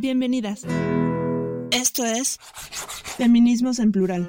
Bienvenidas. 0.00 0.62
Esto 1.72 2.04
es 2.04 2.38
Feminismos 3.16 3.80
en 3.80 3.90
Plural. 3.90 4.28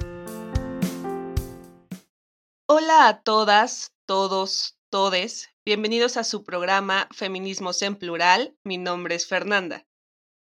Hola 2.66 3.06
a 3.06 3.22
todas, 3.22 3.92
todos, 4.04 4.76
todes. 4.88 5.48
Bienvenidos 5.64 6.16
a 6.16 6.24
su 6.24 6.42
programa 6.42 7.06
Feminismos 7.14 7.82
en 7.82 7.94
Plural. 7.94 8.56
Mi 8.64 8.78
nombre 8.78 9.14
es 9.14 9.28
Fernanda. 9.28 9.86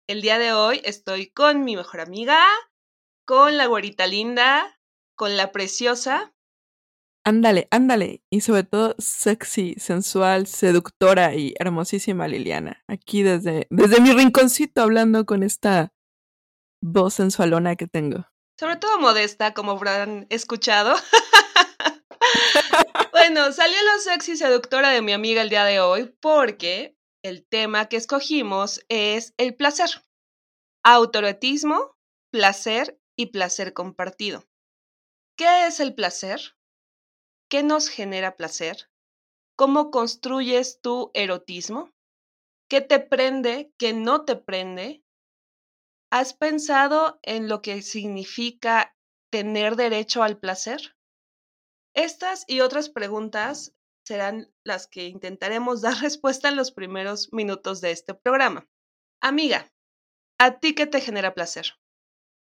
El 0.09 0.23
día 0.23 0.41
de 0.41 0.55
hoy 0.55 0.81
estoy 0.85 1.31
con 1.31 1.63
mi 1.63 1.77
mejor 1.77 2.01
amiga, 2.01 2.45
con 3.25 3.57
la 3.57 3.67
güerita 3.67 4.09
linda, 4.09 4.81
con 5.15 5.37
la 5.37 5.53
preciosa. 5.53 6.35
Ándale, 7.25 7.69
ándale. 7.71 8.23
Y 8.31 8.41
sobre 8.41 8.65
todo 8.65 8.95
sexy, 8.99 9.75
sensual, 9.79 10.47
seductora 10.47 11.35
y 11.35 11.55
hermosísima 11.59 12.27
Liliana. 12.27 12.83
Aquí 12.89 13.23
desde, 13.23 13.67
desde 13.71 14.01
mi 14.01 14.13
rinconcito 14.13 14.83
hablando 14.83 15.25
con 15.25 15.43
esta 15.43 15.93
voz 16.83 17.15
sensualona 17.15 17.77
que 17.77 17.87
tengo. 17.87 18.27
Sobre 18.59 18.77
todo 18.77 18.99
modesta, 18.99 19.55
como 19.55 19.73
habrán 19.73 20.27
escuchado. 20.31 20.95
bueno, 23.13 23.53
salió 23.53 23.77
lo 23.83 24.01
sexy 24.01 24.37
seductora 24.37 24.91
de 24.91 25.03
mi 25.03 25.13
amiga 25.13 25.43
el 25.43 25.49
día 25.49 25.65
de 25.65 25.81
hoy 25.81 26.15
porque 26.21 26.97
el 27.25 27.47
tema 27.47 27.89
que 27.89 27.97
escogimos 27.97 28.85
es 28.89 29.33
el 29.37 29.55
placer. 29.55 29.91
Autoretismo, 30.85 31.97
placer 32.33 33.01
y 33.17 33.27
placer 33.27 33.73
compartido. 33.73 34.45
¿Qué 35.37 35.67
es 35.67 35.79
el 35.79 35.95
placer? 35.95 36.57
¿Qué 37.53 37.63
nos 37.63 37.91
genera 37.91 38.39
placer? 38.39 38.89
¿Cómo 39.57 39.91
construyes 39.91 40.81
tu 40.81 41.11
erotismo? 41.13 41.93
¿Qué 42.67 42.81
te 42.81 42.99
prende? 42.99 43.75
¿Qué 43.77 43.93
no 43.93 44.25
te 44.25 44.37
prende? 44.37 45.05
¿Has 46.11 46.33
pensado 46.33 47.21
en 47.21 47.51
lo 47.51 47.61
que 47.61 47.83
significa 47.83 48.97
tener 49.31 49.77
derecho 49.77 50.23
al 50.23 50.39
placer? 50.39 50.97
Estas 51.95 52.47
y 52.49 52.61
otras 52.61 52.89
preguntas 52.89 53.75
serán 54.03 54.51
las 54.65 54.87
que 54.87 55.09
intentaremos 55.09 55.83
dar 55.83 55.99
respuesta 55.99 56.49
en 56.49 56.57
los 56.57 56.73
primeros 56.73 57.35
minutos 57.35 57.83
de 57.83 57.91
este 57.91 58.15
programa. 58.15 58.67
Amiga, 59.21 59.71
¿a 60.39 60.59
ti 60.59 60.75
qué 60.75 60.87
te 60.87 61.03
genera 61.03 61.35
placer? 61.35 61.75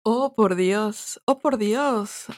Oh, 0.02 0.34
por 0.34 0.54
Dios, 0.54 1.20
oh, 1.26 1.40
por 1.40 1.58
Dios. 1.58 2.28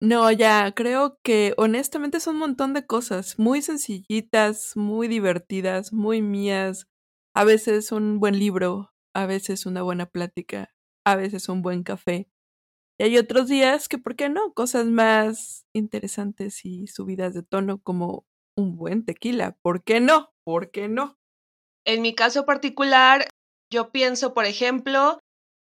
No, 0.00 0.30
ya, 0.30 0.72
creo 0.76 1.18
que 1.24 1.54
honestamente 1.56 2.20
son 2.20 2.34
un 2.36 2.40
montón 2.40 2.72
de 2.72 2.86
cosas, 2.86 3.36
muy 3.36 3.62
sencillitas, 3.62 4.76
muy 4.76 5.08
divertidas, 5.08 5.92
muy 5.92 6.22
mías. 6.22 6.86
A 7.34 7.42
veces 7.42 7.90
un 7.90 8.20
buen 8.20 8.38
libro, 8.38 8.92
a 9.12 9.26
veces 9.26 9.66
una 9.66 9.82
buena 9.82 10.06
plática, 10.06 10.72
a 11.04 11.16
veces 11.16 11.48
un 11.48 11.62
buen 11.62 11.82
café. 11.82 12.28
Y 12.98 13.04
hay 13.04 13.18
otros 13.18 13.48
días 13.48 13.88
que, 13.88 13.98
¿por 13.98 14.16
qué 14.16 14.28
no? 14.28 14.54
Cosas 14.54 14.86
más 14.86 15.66
interesantes 15.74 16.64
y 16.64 16.86
subidas 16.88 17.34
de 17.34 17.42
tono 17.42 17.80
como 17.82 18.26
un 18.56 18.76
buen 18.76 19.04
tequila. 19.04 19.58
¿Por 19.62 19.84
qué 19.84 20.00
no? 20.00 20.30
¿Por 20.44 20.70
qué 20.70 20.88
no? 20.88 21.16
En 21.86 22.02
mi 22.02 22.14
caso 22.14 22.46
particular, 22.46 23.28
yo 23.72 23.90
pienso, 23.92 24.34
por 24.34 24.46
ejemplo, 24.46 25.20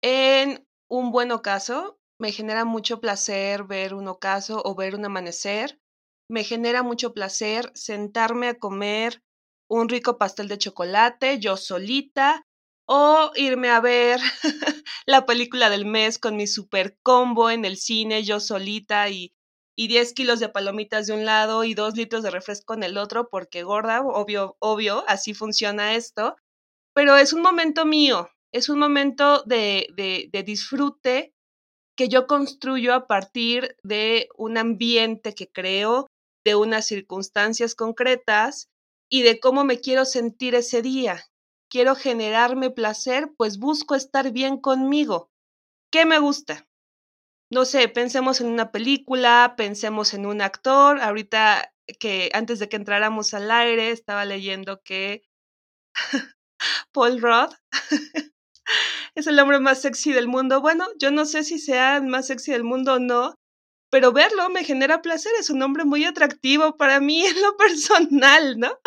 en 0.03 0.65
un 0.89 1.11
buen 1.11 1.31
ocaso, 1.31 1.97
me 2.19 2.31
genera 2.31 2.65
mucho 2.65 2.99
placer 2.99 3.63
ver 3.63 3.93
un 3.93 4.07
ocaso 4.07 4.61
o 4.63 4.75
ver 4.75 4.95
un 4.95 5.05
amanecer. 5.05 5.79
Me 6.29 6.43
genera 6.43 6.81
mucho 6.83 7.13
placer 7.13 7.71
sentarme 7.75 8.47
a 8.47 8.57
comer 8.57 9.21
un 9.69 9.89
rico 9.89 10.17
pastel 10.17 10.47
de 10.47 10.57
chocolate 10.57 11.39
yo 11.39 11.57
solita 11.57 12.45
o 12.87 13.31
irme 13.35 13.69
a 13.69 13.79
ver 13.79 14.19
la 15.07 15.25
película 15.25 15.69
del 15.69 15.85
mes 15.85 16.19
con 16.19 16.35
mi 16.35 16.47
super 16.47 16.97
combo 17.01 17.49
en 17.49 17.65
el 17.65 17.77
cine 17.77 18.23
yo 18.23 18.39
solita 18.39 19.09
y, 19.09 19.33
y 19.75 19.87
10 19.87 20.13
kilos 20.13 20.39
de 20.39 20.49
palomitas 20.49 21.07
de 21.07 21.13
un 21.13 21.25
lado 21.25 21.63
y 21.63 21.73
2 21.73 21.95
litros 21.95 22.23
de 22.23 22.31
refresco 22.31 22.75
en 22.75 22.83
el 22.83 22.97
otro 22.97 23.27
porque 23.29 23.63
gorda, 23.63 24.01
obvio, 24.01 24.55
obvio, 24.59 25.03
así 25.07 25.33
funciona 25.33 25.95
esto. 25.95 26.35
Pero 26.95 27.17
es 27.17 27.33
un 27.33 27.41
momento 27.41 27.85
mío, 27.85 28.29
es 28.53 28.69
un 28.69 28.79
momento 28.79 29.43
de, 29.45 29.87
de, 29.95 30.29
de 30.31 30.43
disfrute 30.43 31.34
que 31.95 32.09
yo 32.09 32.27
construyo 32.27 32.93
a 32.93 33.07
partir 33.07 33.77
de 33.83 34.29
un 34.37 34.57
ambiente 34.57 35.33
que 35.33 35.47
creo, 35.47 36.07
de 36.45 36.55
unas 36.55 36.85
circunstancias 36.85 37.75
concretas 37.75 38.69
y 39.09 39.23
de 39.23 39.39
cómo 39.39 39.63
me 39.63 39.79
quiero 39.79 40.05
sentir 40.05 40.55
ese 40.55 40.81
día. 40.81 41.25
Quiero 41.69 41.95
generarme 41.95 42.69
placer, 42.69 43.31
pues 43.37 43.57
busco 43.57 43.95
estar 43.95 44.31
bien 44.31 44.59
conmigo. 44.59 45.29
¿Qué 45.91 46.05
me 46.05 46.19
gusta? 46.19 46.67
No 47.51 47.65
sé, 47.65 47.87
pensemos 47.87 48.41
en 48.41 48.47
una 48.47 48.71
película, 48.71 49.55
pensemos 49.57 50.13
en 50.13 50.25
un 50.25 50.41
actor. 50.41 50.99
Ahorita 51.01 51.73
que 51.99 52.29
antes 52.33 52.59
de 52.59 52.69
que 52.69 52.75
entráramos 52.75 53.33
al 53.33 53.49
aire 53.51 53.91
estaba 53.91 54.25
leyendo 54.25 54.81
que 54.83 55.23
Paul 56.91 57.21
Rudd 57.21 57.53
es 59.15 59.27
el 59.27 59.39
hombre 59.39 59.59
más 59.59 59.81
sexy 59.81 60.11
del 60.11 60.27
mundo. 60.27 60.61
Bueno, 60.61 60.85
yo 60.99 61.09
no 61.09 61.25
sé 61.25 61.43
si 61.43 61.57
sea 61.57 61.97
el 61.97 62.03
más 62.07 62.27
sexy 62.27 62.51
del 62.51 62.65
mundo 62.65 62.95
o 62.95 62.99
no, 62.99 63.35
pero 63.89 64.11
verlo 64.11 64.49
me 64.49 64.63
genera 64.63 65.01
placer. 65.01 65.31
Es 65.39 65.49
un 65.49 65.61
hombre 65.61 65.85
muy 65.85 66.03
atractivo 66.03 66.75
para 66.77 66.99
mí 66.99 67.25
en 67.25 67.41
lo 67.41 67.55
personal, 67.57 68.59
¿no? 68.59 68.77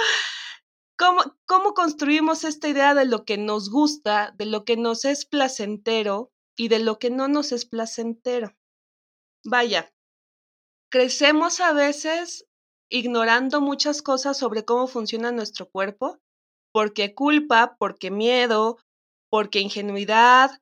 ¿Cómo, 0.99 1.23
¿Cómo 1.47 1.75
construimos 1.75 2.45
esta 2.45 2.69
idea 2.69 2.95
de 2.95 3.05
lo 3.05 3.25
que 3.25 3.39
nos 3.39 3.71
gusta, 3.71 4.35
de 4.37 4.47
lo 4.47 4.65
que 4.65 4.77
nos 4.77 5.05
es 5.05 5.25
placentero 5.25 6.33
y 6.57 6.69
de 6.69 6.81
lo 6.81 6.99
que 6.99 7.11
no 7.11 7.29
nos 7.29 7.53
es 7.53 7.65
placentero? 7.65 8.55
Vaya, 9.45 9.93
crecemos 10.91 11.61
a 11.61 11.73
veces 11.73 12.47
ignorando 12.91 13.61
muchas 13.61 14.03
cosas 14.03 14.37
sobre 14.37 14.65
cómo 14.65 14.89
funciona 14.89 15.31
nuestro 15.31 15.71
cuerpo, 15.71 16.19
porque 16.73 17.15
culpa, 17.15 17.77
porque 17.79 18.11
miedo, 18.11 18.79
porque 19.31 19.61
ingenuidad, 19.61 20.61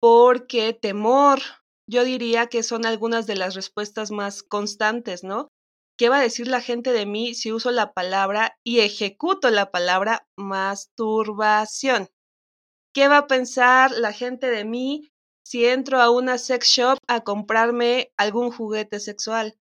porque 0.00 0.72
temor. 0.72 1.40
Yo 1.88 2.04
diría 2.04 2.48
que 2.48 2.62
son 2.62 2.84
algunas 2.84 3.26
de 3.26 3.36
las 3.36 3.54
respuestas 3.54 4.10
más 4.10 4.42
constantes, 4.42 5.22
¿no? 5.22 5.48
¿Qué 5.98 6.08
va 6.08 6.18
a 6.18 6.22
decir 6.22 6.48
la 6.48 6.60
gente 6.60 6.92
de 6.92 7.06
mí 7.06 7.34
si 7.34 7.52
uso 7.52 7.70
la 7.70 7.92
palabra 7.92 8.58
y 8.64 8.80
ejecuto 8.80 9.50
la 9.50 9.70
palabra 9.70 10.26
masturbación? 10.36 12.08
¿Qué 12.94 13.08
va 13.08 13.18
a 13.18 13.26
pensar 13.26 13.92
la 13.92 14.12
gente 14.12 14.48
de 14.50 14.64
mí 14.64 15.08
si 15.44 15.64
entro 15.64 16.00
a 16.00 16.10
una 16.10 16.38
sex 16.38 16.68
shop 16.68 16.98
a 17.08 17.22
comprarme 17.22 18.10
algún 18.18 18.50
juguete 18.50 19.00
sexual? 19.00 19.56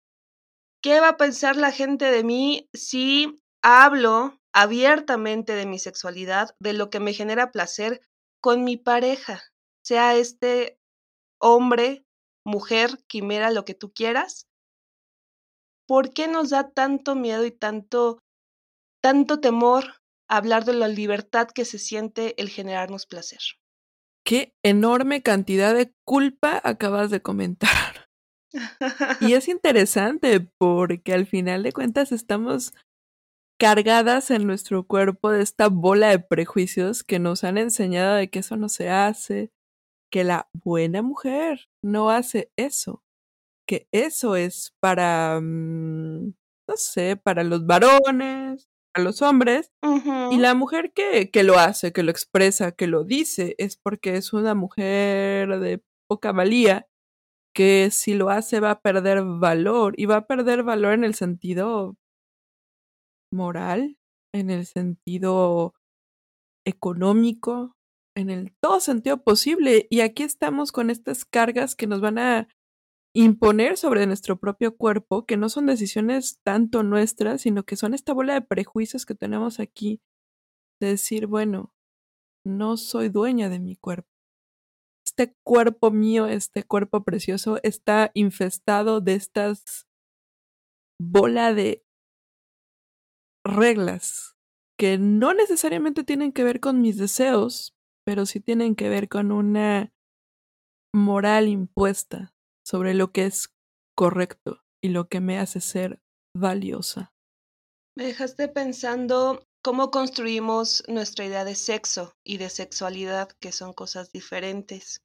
¿Qué 0.82 1.00
va 1.00 1.10
a 1.10 1.16
pensar 1.16 1.56
la 1.56 1.72
gente 1.72 2.10
de 2.10 2.22
mí 2.22 2.68
si 2.74 3.40
hablo 3.62 4.38
abiertamente 4.52 5.54
de 5.54 5.66
mi 5.66 5.78
sexualidad, 5.78 6.54
de 6.60 6.72
lo 6.72 6.90
que 6.90 7.00
me 7.00 7.12
genera 7.12 7.50
placer 7.50 8.00
con 8.40 8.64
mi 8.64 8.76
pareja, 8.76 9.42
sea 9.84 10.16
este 10.16 10.78
hombre, 11.40 12.04
mujer, 12.44 12.98
quimera, 13.06 13.50
lo 13.50 13.64
que 13.64 13.74
tú 13.74 13.92
quieras? 13.92 14.46
¿Por 15.86 16.12
qué 16.12 16.28
nos 16.28 16.50
da 16.50 16.70
tanto 16.70 17.14
miedo 17.14 17.44
y 17.44 17.50
tanto, 17.50 18.18
tanto 19.02 19.40
temor 19.40 20.00
hablar 20.28 20.64
de 20.64 20.74
la 20.74 20.88
libertad 20.88 21.48
que 21.48 21.64
se 21.64 21.78
siente 21.78 22.40
el 22.40 22.48
generarnos 22.48 23.06
placer? 23.06 23.40
Qué 24.24 24.54
enorme 24.62 25.22
cantidad 25.22 25.74
de 25.74 25.92
culpa 26.06 26.60
acabas 26.62 27.10
de 27.10 27.22
comentar. 27.22 28.08
y 29.20 29.34
es 29.34 29.48
interesante 29.48 30.40
porque 30.58 31.12
al 31.12 31.26
final 31.26 31.62
de 31.62 31.72
cuentas 31.72 32.12
estamos 32.12 32.72
cargadas 33.60 34.30
en 34.30 34.46
nuestro 34.46 34.86
cuerpo 34.86 35.30
de 35.30 35.42
esta 35.42 35.68
bola 35.68 36.08
de 36.08 36.18
prejuicios 36.18 37.04
que 37.04 37.18
nos 37.18 37.44
han 37.44 37.58
enseñado 37.58 38.14
de 38.14 38.30
que 38.30 38.38
eso 38.38 38.56
no 38.56 38.70
se 38.70 38.88
hace, 38.88 39.52
que 40.10 40.24
la 40.24 40.48
buena 40.54 41.02
mujer 41.02 41.68
no 41.84 42.08
hace 42.08 42.50
eso, 42.56 43.04
que 43.68 43.86
eso 43.92 44.34
es 44.36 44.74
para, 44.80 45.40
mm, 45.42 46.32
no 46.68 46.76
sé, 46.76 47.16
para 47.16 47.44
los 47.44 47.66
varones, 47.66 48.70
para 48.94 49.04
los 49.04 49.20
hombres, 49.20 49.70
y 50.30 50.38
la 50.38 50.54
mujer 50.54 50.94
que, 50.94 51.30
que 51.30 51.42
lo 51.42 51.58
hace, 51.58 51.92
que 51.92 52.02
lo 52.02 52.10
expresa, 52.10 52.72
que 52.72 52.86
lo 52.86 53.04
dice, 53.04 53.56
es 53.58 53.76
porque 53.76 54.16
es 54.16 54.32
una 54.32 54.54
mujer 54.54 55.60
de 55.60 55.82
poca 56.08 56.32
valía 56.32 56.88
que 57.54 57.90
si 57.90 58.14
lo 58.14 58.30
hace 58.30 58.60
va 58.60 58.70
a 58.70 58.80
perder 58.80 59.22
valor 59.22 59.92
y 59.98 60.06
va 60.06 60.16
a 60.16 60.26
perder 60.26 60.62
valor 60.62 60.94
en 60.94 61.04
el 61.04 61.14
sentido 61.14 61.98
moral, 63.32 63.98
en 64.32 64.50
el 64.50 64.66
sentido 64.66 65.74
económico, 66.66 67.76
en 68.16 68.30
el 68.30 68.54
todo 68.60 68.80
sentido 68.80 69.22
posible. 69.22 69.86
Y 69.90 70.00
aquí 70.00 70.22
estamos 70.22 70.72
con 70.72 70.90
estas 70.90 71.24
cargas 71.24 71.74
que 71.74 71.86
nos 71.86 72.00
van 72.00 72.18
a 72.18 72.48
imponer 73.14 73.76
sobre 73.76 74.06
nuestro 74.06 74.38
propio 74.38 74.76
cuerpo, 74.76 75.26
que 75.26 75.36
no 75.36 75.48
son 75.48 75.66
decisiones 75.66 76.38
tanto 76.44 76.82
nuestras, 76.82 77.42
sino 77.42 77.64
que 77.64 77.76
son 77.76 77.94
esta 77.94 78.12
bola 78.12 78.34
de 78.34 78.42
prejuicios 78.42 79.06
que 79.06 79.14
tenemos 79.14 79.58
aquí. 79.58 80.00
De 80.80 80.88
decir, 80.88 81.26
bueno, 81.26 81.72
no 82.46 82.76
soy 82.76 83.08
dueña 83.08 83.48
de 83.48 83.60
mi 83.60 83.76
cuerpo. 83.76 84.08
Este 85.04 85.34
cuerpo 85.44 85.90
mío, 85.90 86.26
este 86.26 86.62
cuerpo 86.62 87.02
precioso, 87.04 87.58
está 87.62 88.10
infestado 88.14 89.00
de 89.00 89.14
estas 89.14 89.86
bola 91.00 91.54
de 91.54 91.84
reglas 93.54 94.36
que 94.78 94.96
no 94.96 95.34
necesariamente 95.34 96.04
tienen 96.04 96.32
que 96.32 96.42
ver 96.42 96.58
con 96.58 96.80
mis 96.80 96.96
deseos, 96.96 97.76
pero 98.04 98.24
sí 98.24 98.40
tienen 98.40 98.74
que 98.74 98.88
ver 98.88 99.08
con 99.08 99.30
una 99.30 99.92
moral 100.94 101.48
impuesta 101.48 102.34
sobre 102.64 102.94
lo 102.94 103.12
que 103.12 103.26
es 103.26 103.52
correcto 103.94 104.62
y 104.82 104.88
lo 104.88 105.08
que 105.08 105.20
me 105.20 105.38
hace 105.38 105.60
ser 105.60 106.00
valiosa. 106.34 107.12
Me 107.94 108.06
dejaste 108.06 108.48
pensando 108.48 109.46
cómo 109.62 109.90
construimos 109.90 110.82
nuestra 110.88 111.26
idea 111.26 111.44
de 111.44 111.54
sexo 111.54 112.14
y 112.24 112.38
de 112.38 112.48
sexualidad, 112.48 113.28
que 113.40 113.52
son 113.52 113.74
cosas 113.74 114.12
diferentes. 114.12 115.02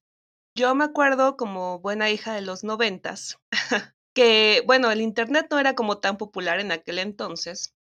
Yo 0.58 0.74
me 0.74 0.86
acuerdo 0.86 1.36
como 1.36 1.80
buena 1.80 2.10
hija 2.10 2.34
de 2.34 2.42
los 2.42 2.64
noventas, 2.64 3.38
que, 4.16 4.64
bueno, 4.66 4.90
el 4.90 5.02
Internet 5.02 5.48
no 5.52 5.60
era 5.60 5.76
como 5.76 5.98
tan 5.98 6.18
popular 6.18 6.62
en 6.62 6.72
aquel 6.72 7.00
entonces 7.00 7.75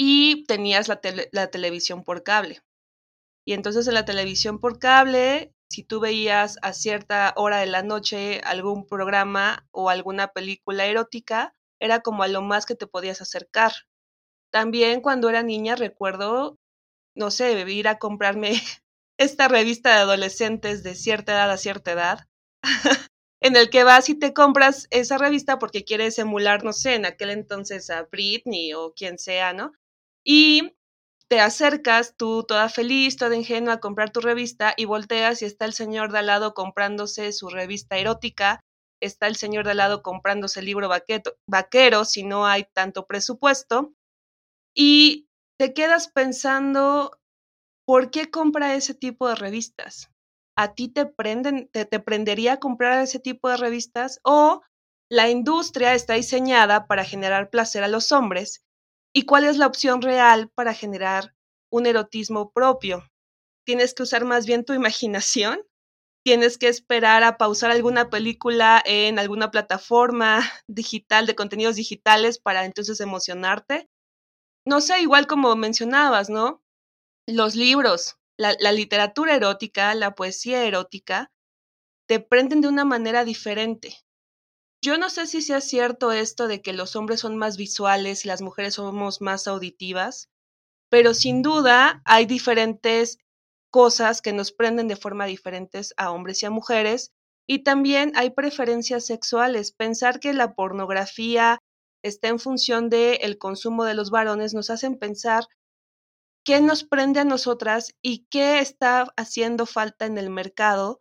y 0.00 0.44
tenías 0.44 0.86
la, 0.86 1.00
la 1.32 1.50
televisión 1.50 2.04
por 2.04 2.22
cable. 2.22 2.62
Y 3.44 3.54
entonces 3.54 3.88
en 3.88 3.94
la 3.94 4.04
televisión 4.04 4.60
por 4.60 4.78
cable, 4.78 5.52
si 5.68 5.82
tú 5.82 5.98
veías 5.98 6.56
a 6.62 6.72
cierta 6.72 7.32
hora 7.36 7.58
de 7.58 7.66
la 7.66 7.82
noche 7.82 8.40
algún 8.44 8.86
programa 8.86 9.66
o 9.72 9.90
alguna 9.90 10.28
película 10.28 10.86
erótica, 10.86 11.54
era 11.80 12.00
como 12.00 12.22
a 12.22 12.28
lo 12.28 12.42
más 12.42 12.64
que 12.64 12.76
te 12.76 12.86
podías 12.86 13.20
acercar. 13.20 13.72
También 14.52 15.00
cuando 15.00 15.28
era 15.28 15.42
niña 15.42 15.74
recuerdo, 15.74 16.58
no 17.16 17.32
sé, 17.32 17.60
ir 17.70 17.88
a 17.88 17.98
comprarme 17.98 18.52
esta 19.18 19.48
revista 19.48 19.90
de 19.90 20.02
adolescentes 20.02 20.84
de 20.84 20.94
cierta 20.94 21.32
edad 21.32 21.50
a 21.50 21.56
cierta 21.58 21.92
edad, 21.92 22.20
en 23.40 23.56
el 23.56 23.70
que 23.70 23.84
vas 23.84 24.08
y 24.08 24.14
te 24.14 24.32
compras 24.32 24.86
esa 24.90 25.18
revista 25.18 25.58
porque 25.58 25.84
quieres 25.84 26.18
emular, 26.20 26.64
no 26.64 26.72
sé, 26.72 26.94
en 26.94 27.06
aquel 27.06 27.30
entonces 27.30 27.90
a 27.90 28.04
Britney 28.04 28.74
o 28.74 28.92
quien 28.94 29.18
sea, 29.18 29.52
¿no? 29.52 29.72
Y 30.30 30.76
te 31.30 31.40
acercas 31.40 32.14
tú 32.18 32.44
toda 32.44 32.68
feliz, 32.68 33.16
toda 33.16 33.34
ingenua 33.34 33.74
a 33.74 33.80
comprar 33.80 34.10
tu 34.10 34.20
revista 34.20 34.74
y 34.76 34.84
volteas 34.84 35.40
y 35.40 35.46
está 35.46 35.64
el 35.64 35.72
señor 35.72 36.12
de 36.12 36.18
al 36.18 36.26
lado 36.26 36.52
comprándose 36.52 37.32
su 37.32 37.48
revista 37.48 37.96
erótica, 37.96 38.60
está 39.00 39.26
el 39.26 39.36
señor 39.36 39.64
de 39.64 39.70
al 39.70 39.78
lado 39.78 40.02
comprándose 40.02 40.60
el 40.60 40.66
libro 40.66 40.90
vaquero 41.46 42.04
si 42.04 42.24
no 42.24 42.46
hay 42.46 42.66
tanto 42.74 43.06
presupuesto 43.06 43.94
y 44.74 45.28
te 45.58 45.72
quedas 45.72 46.08
pensando, 46.08 47.18
¿por 47.86 48.10
qué 48.10 48.30
compra 48.30 48.74
ese 48.74 48.92
tipo 48.92 49.28
de 49.28 49.34
revistas? 49.34 50.10
¿A 50.58 50.74
ti 50.74 50.88
te 50.88 51.06
prenden, 51.06 51.70
te, 51.72 51.86
te 51.86 52.00
prendería 52.00 52.58
comprar 52.58 53.02
ese 53.02 53.18
tipo 53.18 53.48
de 53.48 53.56
revistas? 53.56 54.20
¿O 54.24 54.60
la 55.10 55.30
industria 55.30 55.94
está 55.94 56.14
diseñada 56.14 56.86
para 56.86 57.04
generar 57.04 57.48
placer 57.48 57.82
a 57.82 57.88
los 57.88 58.12
hombres 58.12 58.62
y 59.12 59.22
cuál 59.24 59.44
es 59.44 59.56
la 59.58 59.66
opción 59.66 60.02
real 60.02 60.50
para 60.54 60.74
generar 60.74 61.34
un 61.70 61.86
erotismo 61.86 62.50
propio. 62.52 63.04
Tienes 63.64 63.94
que 63.94 64.02
usar 64.02 64.24
más 64.24 64.46
bien 64.46 64.64
tu 64.64 64.72
imaginación, 64.72 65.60
tienes 66.24 66.58
que 66.58 66.68
esperar 66.68 67.24
a 67.24 67.38
pausar 67.38 67.70
alguna 67.70 68.10
película 68.10 68.82
en 68.84 69.18
alguna 69.18 69.50
plataforma 69.50 70.42
digital 70.68 71.26
de 71.26 71.34
contenidos 71.34 71.76
digitales 71.76 72.38
para 72.38 72.64
entonces 72.64 73.00
emocionarte. 73.00 73.88
No 74.66 74.80
sé, 74.80 75.00
igual 75.00 75.26
como 75.26 75.54
mencionabas, 75.56 76.30
¿no? 76.30 76.62
Los 77.26 77.56
libros, 77.56 78.18
la, 78.38 78.54
la 78.60 78.72
literatura 78.72 79.34
erótica, 79.36 79.94
la 79.94 80.14
poesía 80.14 80.64
erótica, 80.64 81.30
te 82.08 82.20
prenden 82.20 82.60
de 82.60 82.68
una 82.68 82.84
manera 82.84 83.24
diferente. 83.24 83.98
Yo 84.80 84.96
no 84.96 85.10
sé 85.10 85.26
si 85.26 85.42
sea 85.42 85.60
cierto 85.60 86.12
esto 86.12 86.46
de 86.46 86.62
que 86.62 86.72
los 86.72 86.94
hombres 86.94 87.20
son 87.20 87.36
más 87.36 87.56
visuales 87.56 88.24
y 88.24 88.28
las 88.28 88.42
mujeres 88.42 88.74
somos 88.74 89.20
más 89.20 89.48
auditivas, 89.48 90.28
pero 90.90 91.14
sin 91.14 91.42
duda 91.42 92.02
hay 92.04 92.26
diferentes 92.26 93.18
cosas 93.70 94.22
que 94.22 94.32
nos 94.32 94.52
prenden 94.52 94.88
de 94.88 94.96
forma 94.96 95.26
diferentes 95.26 95.94
a 95.96 96.12
hombres 96.12 96.42
y 96.42 96.46
a 96.46 96.50
mujeres 96.50 97.12
y 97.46 97.64
también 97.64 98.12
hay 98.14 98.30
preferencias 98.30 99.06
sexuales. 99.06 99.72
Pensar 99.72 100.20
que 100.20 100.32
la 100.32 100.54
pornografía 100.54 101.58
está 102.04 102.28
en 102.28 102.38
función 102.38 102.88
del 102.88 103.38
consumo 103.38 103.84
de 103.84 103.94
los 103.94 104.10
varones 104.10 104.54
nos 104.54 104.70
hacen 104.70 104.98
pensar 104.98 105.44
qué 106.44 106.60
nos 106.60 106.84
prende 106.84 107.20
a 107.20 107.24
nosotras 107.24 107.94
y 108.02 108.26
qué 108.30 108.60
está 108.60 109.12
haciendo 109.16 109.66
falta 109.66 110.06
en 110.06 110.18
el 110.18 110.30
mercado 110.30 111.00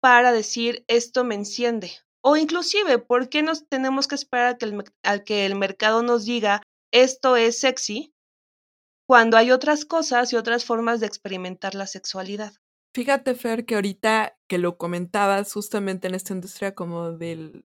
para 0.00 0.32
decir 0.32 0.84
esto 0.88 1.24
me 1.24 1.34
enciende 1.36 1.92
o 2.22 2.36
inclusive, 2.36 2.98
¿por 2.98 3.28
qué 3.28 3.42
nos 3.42 3.66
tenemos 3.68 4.06
que 4.06 4.14
esperar 4.14 4.54
a 4.54 4.58
que, 4.58 4.66
el, 4.66 5.24
que 5.24 5.46
el 5.46 5.54
mercado 5.54 6.02
nos 6.02 6.24
diga 6.24 6.62
esto 6.92 7.36
es 7.36 7.60
sexy 7.60 8.12
cuando 9.08 9.36
hay 9.36 9.50
otras 9.50 9.84
cosas 9.84 10.32
y 10.32 10.36
otras 10.36 10.64
formas 10.64 11.00
de 11.00 11.06
experimentar 11.06 11.74
la 11.74 11.86
sexualidad? 11.86 12.52
Fíjate, 12.94 13.34
Fer, 13.34 13.64
que 13.64 13.76
ahorita 13.76 14.36
que 14.48 14.58
lo 14.58 14.76
comentabas 14.76 15.52
justamente 15.52 16.08
en 16.08 16.14
esta 16.14 16.32
industria 16.32 16.74
como 16.74 17.12
de 17.12 17.64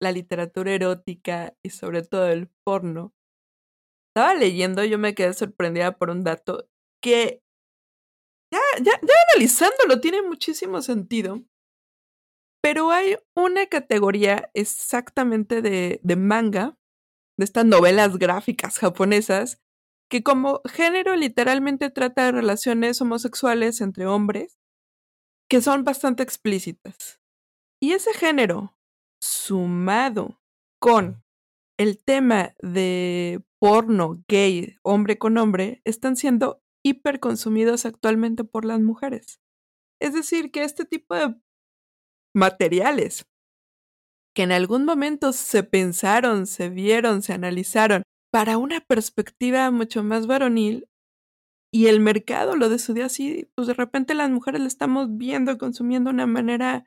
la 0.00 0.12
literatura 0.12 0.72
erótica 0.72 1.56
y 1.64 1.70
sobre 1.70 2.02
todo 2.02 2.28
el 2.28 2.48
porno, 2.64 3.14
estaba 4.10 4.34
leyendo, 4.34 4.84
yo 4.84 4.98
me 4.98 5.14
quedé 5.14 5.32
sorprendida 5.34 5.96
por 5.96 6.10
un 6.10 6.24
dato 6.24 6.68
que 7.02 7.42
ya, 8.52 8.60
ya, 8.78 8.92
ya 9.02 9.14
analizándolo 9.32 10.00
tiene 10.00 10.22
muchísimo 10.22 10.82
sentido. 10.82 11.42
Pero 12.64 12.92
hay 12.92 13.18
una 13.36 13.66
categoría 13.66 14.50
exactamente 14.54 15.60
de, 15.60 16.16
manga, 16.16 16.78
de 17.36 17.44
estas 17.44 17.66
novelas 17.66 18.16
gráficas 18.16 18.78
japonesas, 18.78 19.60
que 20.10 20.22
como 20.22 20.62
género 20.64 21.14
literalmente 21.14 21.90
trata 21.90 22.24
de 22.24 22.32
relaciones 22.32 23.02
homosexuales 23.02 23.82
entre 23.82 24.06
hombres, 24.06 24.58
que 25.50 25.60
son 25.60 25.84
bastante 25.84 26.22
explícitas. 26.22 27.20
Y 27.82 27.92
ese 27.92 28.14
género, 28.14 28.74
sumado 29.20 30.40
con 30.80 31.22
el 31.78 32.02
tema 32.02 32.54
de 32.62 33.44
porno 33.60 34.24
gay, 34.26 34.78
hombre 34.82 35.18
con 35.18 35.36
hombre, 35.36 35.82
están 35.84 36.16
siendo 36.16 36.62
hiperconsumidos 36.82 37.84
actualmente 37.84 38.42
por 38.42 38.64
las 38.64 38.80
mujeres. 38.80 39.38
Es 40.00 40.14
decir, 40.14 40.50
que 40.50 40.64
este 40.64 40.86
tipo 40.86 41.14
de 41.14 41.34
materiales 42.34 43.24
que 44.34 44.42
en 44.42 44.52
algún 44.52 44.84
momento 44.84 45.32
se 45.32 45.62
pensaron, 45.62 46.46
se 46.46 46.68
vieron, 46.68 47.22
se 47.22 47.32
analizaron 47.32 48.02
para 48.32 48.58
una 48.58 48.80
perspectiva 48.80 49.70
mucho 49.70 50.02
más 50.02 50.26
varonil 50.26 50.88
y 51.72 51.86
el 51.86 52.00
mercado 52.00 52.56
lo 52.56 52.68
decidió 52.68 53.06
así, 53.06 53.48
pues 53.54 53.68
de 53.68 53.74
repente 53.74 54.14
las 54.14 54.30
mujeres 54.30 54.60
lo 54.60 54.66
estamos 54.66 55.16
viendo 55.16 55.56
consumiendo 55.58 56.10
de 56.10 56.14
una 56.14 56.26
manera 56.26 56.84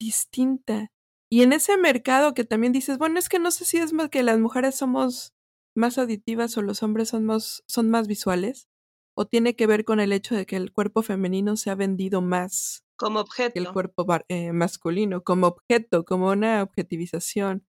distinta. 0.00 0.90
Y 1.30 1.42
en 1.42 1.52
ese 1.52 1.76
mercado 1.76 2.34
que 2.34 2.44
también 2.44 2.72
dices, 2.72 2.98
bueno, 2.98 3.18
es 3.18 3.28
que 3.28 3.38
no 3.38 3.50
sé 3.50 3.64
si 3.64 3.78
es 3.78 3.92
más 3.92 4.10
que 4.10 4.22
las 4.22 4.38
mujeres 4.38 4.74
somos 4.74 5.32
más 5.76 5.98
auditivas 5.98 6.56
o 6.56 6.62
los 6.62 6.82
hombres 6.82 7.08
son 7.08 7.24
más, 7.24 7.64
son 7.66 7.90
más 7.90 8.06
visuales, 8.06 8.68
o 9.16 9.26
tiene 9.26 9.56
que 9.56 9.66
ver 9.66 9.84
con 9.84 10.00
el 10.00 10.12
hecho 10.12 10.34
de 10.34 10.46
que 10.46 10.56
el 10.56 10.72
cuerpo 10.72 11.02
femenino 11.02 11.56
se 11.56 11.70
ha 11.70 11.74
vendido 11.74 12.20
más 12.20 12.83
como 12.96 13.20
objeto. 13.20 13.58
El 13.58 13.72
cuerpo 13.72 14.06
eh, 14.28 14.52
masculino, 14.52 15.22
como 15.22 15.48
objeto, 15.48 16.04
como 16.04 16.30
una 16.30 16.62
objetivización. 16.62 17.66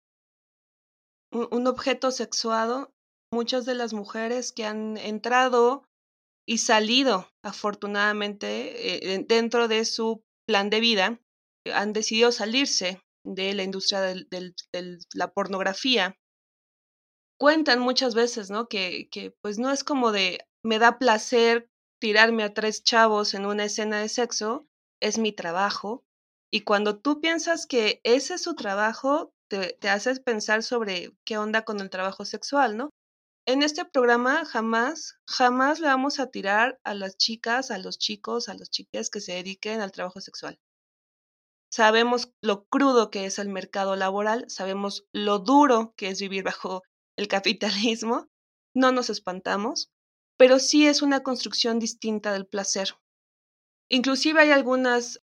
Un, 1.32 1.66
objeto 1.66 2.10
sexuado. 2.10 2.92
Muchas 3.32 3.64
de 3.64 3.76
las 3.76 3.92
mujeres 3.92 4.50
que 4.52 4.64
han 4.64 4.96
entrado 4.96 5.84
y 6.48 6.58
salido, 6.58 7.28
afortunadamente, 7.44 9.14
eh, 9.14 9.24
dentro 9.28 9.68
de 9.68 9.84
su 9.84 10.24
plan 10.48 10.68
de 10.68 10.80
vida, 10.80 11.20
han 11.72 11.92
decidido 11.92 12.32
salirse 12.32 13.00
de 13.24 13.54
la 13.54 13.62
industria 13.62 14.00
de 14.00 14.54
la 15.14 15.32
pornografía. 15.32 16.16
Cuentan 17.38 17.78
muchas 17.78 18.16
veces, 18.16 18.50
¿no? 18.50 18.66
Que, 18.66 19.08
que 19.10 19.32
pues 19.42 19.58
no 19.58 19.70
es 19.70 19.84
como 19.84 20.10
de 20.10 20.40
me 20.64 20.78
da 20.78 20.98
placer 20.98 21.70
tirarme 22.00 22.42
a 22.42 22.54
tres 22.54 22.82
chavos 22.82 23.34
en 23.34 23.46
una 23.46 23.64
escena 23.64 24.00
de 24.00 24.08
sexo, 24.08 24.66
es 25.00 25.18
mi 25.18 25.32
trabajo. 25.32 26.04
Y 26.52 26.62
cuando 26.62 26.98
tú 26.98 27.20
piensas 27.20 27.66
que 27.66 28.00
ese 28.04 28.34
es 28.34 28.42
su 28.42 28.54
trabajo, 28.54 29.32
te, 29.48 29.76
haces 29.88 30.20
pensar 30.20 30.62
sobre 30.62 31.12
qué 31.24 31.38
onda 31.38 31.64
con 31.64 31.80
el 31.80 31.90
trabajo 31.90 32.24
sexual, 32.24 32.76
¿no? 32.76 32.90
En 33.46 33.62
este 33.62 33.84
programa 33.84 34.44
jamás, 34.44 35.18
jamás 35.26 35.80
le 35.80 35.88
vamos 35.88 36.20
a 36.20 36.30
tirar 36.30 36.78
a 36.84 36.94
las 36.94 37.16
chicas, 37.16 37.70
a 37.70 37.78
los 37.78 37.98
chicos, 37.98 38.48
a 38.48 38.54
los 38.54 38.70
chiques 38.70 39.10
que 39.10 39.20
se 39.20 39.32
dediquen 39.32 39.80
al 39.80 39.92
trabajo 39.92 40.20
sexual. 40.20 40.58
Sabemos 41.72 42.32
lo 42.42 42.66
crudo 42.66 43.10
que 43.10 43.26
es 43.26 43.38
el 43.38 43.48
mercado 43.48 43.96
laboral, 43.96 44.44
sabemos 44.48 45.06
lo 45.12 45.38
duro 45.38 45.94
que 45.96 46.08
es 46.08 46.20
vivir 46.20 46.44
bajo 46.44 46.82
el 47.16 47.28
capitalismo, 47.28 48.28
no 48.74 48.92
nos 48.92 49.10
espantamos, 49.10 49.90
pero 50.36 50.58
sí 50.58 50.86
es 50.86 51.02
una 51.02 51.22
construcción 51.22 51.78
distinta 51.78 52.32
del 52.32 52.46
placer. 52.46 52.94
Inclusive 53.90 54.40
hay 54.40 54.50
algunas 54.52 55.20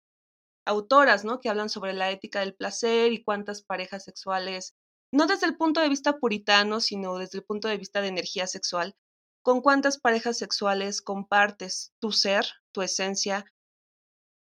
autoras, 0.66 1.26
¿no? 1.26 1.40
Que 1.42 1.50
hablan 1.50 1.70
sobre 1.70 1.94
la 1.94 2.12
ética 2.12 2.42
del 2.42 2.56
placer 2.56 3.14
y 3.14 3.24
cuántas 3.24 3.64
parejas 3.64 4.04
sexuales, 4.04 4.76
no 5.14 5.28
desde 5.28 5.48
el 5.48 5.58
punto 5.58 5.82
de 5.82 5.90
vista 5.90 6.20
puritano, 6.20 6.82
sino 6.82 7.18
desde 7.18 7.40
el 7.40 7.46
punto 7.46 7.68
de 7.68 7.78
vista 7.78 8.02
de 8.02 8.10
energía 8.10 8.48
sexual, 8.48 8.96
con 9.44 9.62
cuántas 9.62 10.00
parejas 10.00 10.38
sexuales 10.38 11.02
compartes 11.02 11.94
tu 12.02 12.12
ser, 12.12 12.46
tu 12.74 12.82
esencia, 12.82 13.46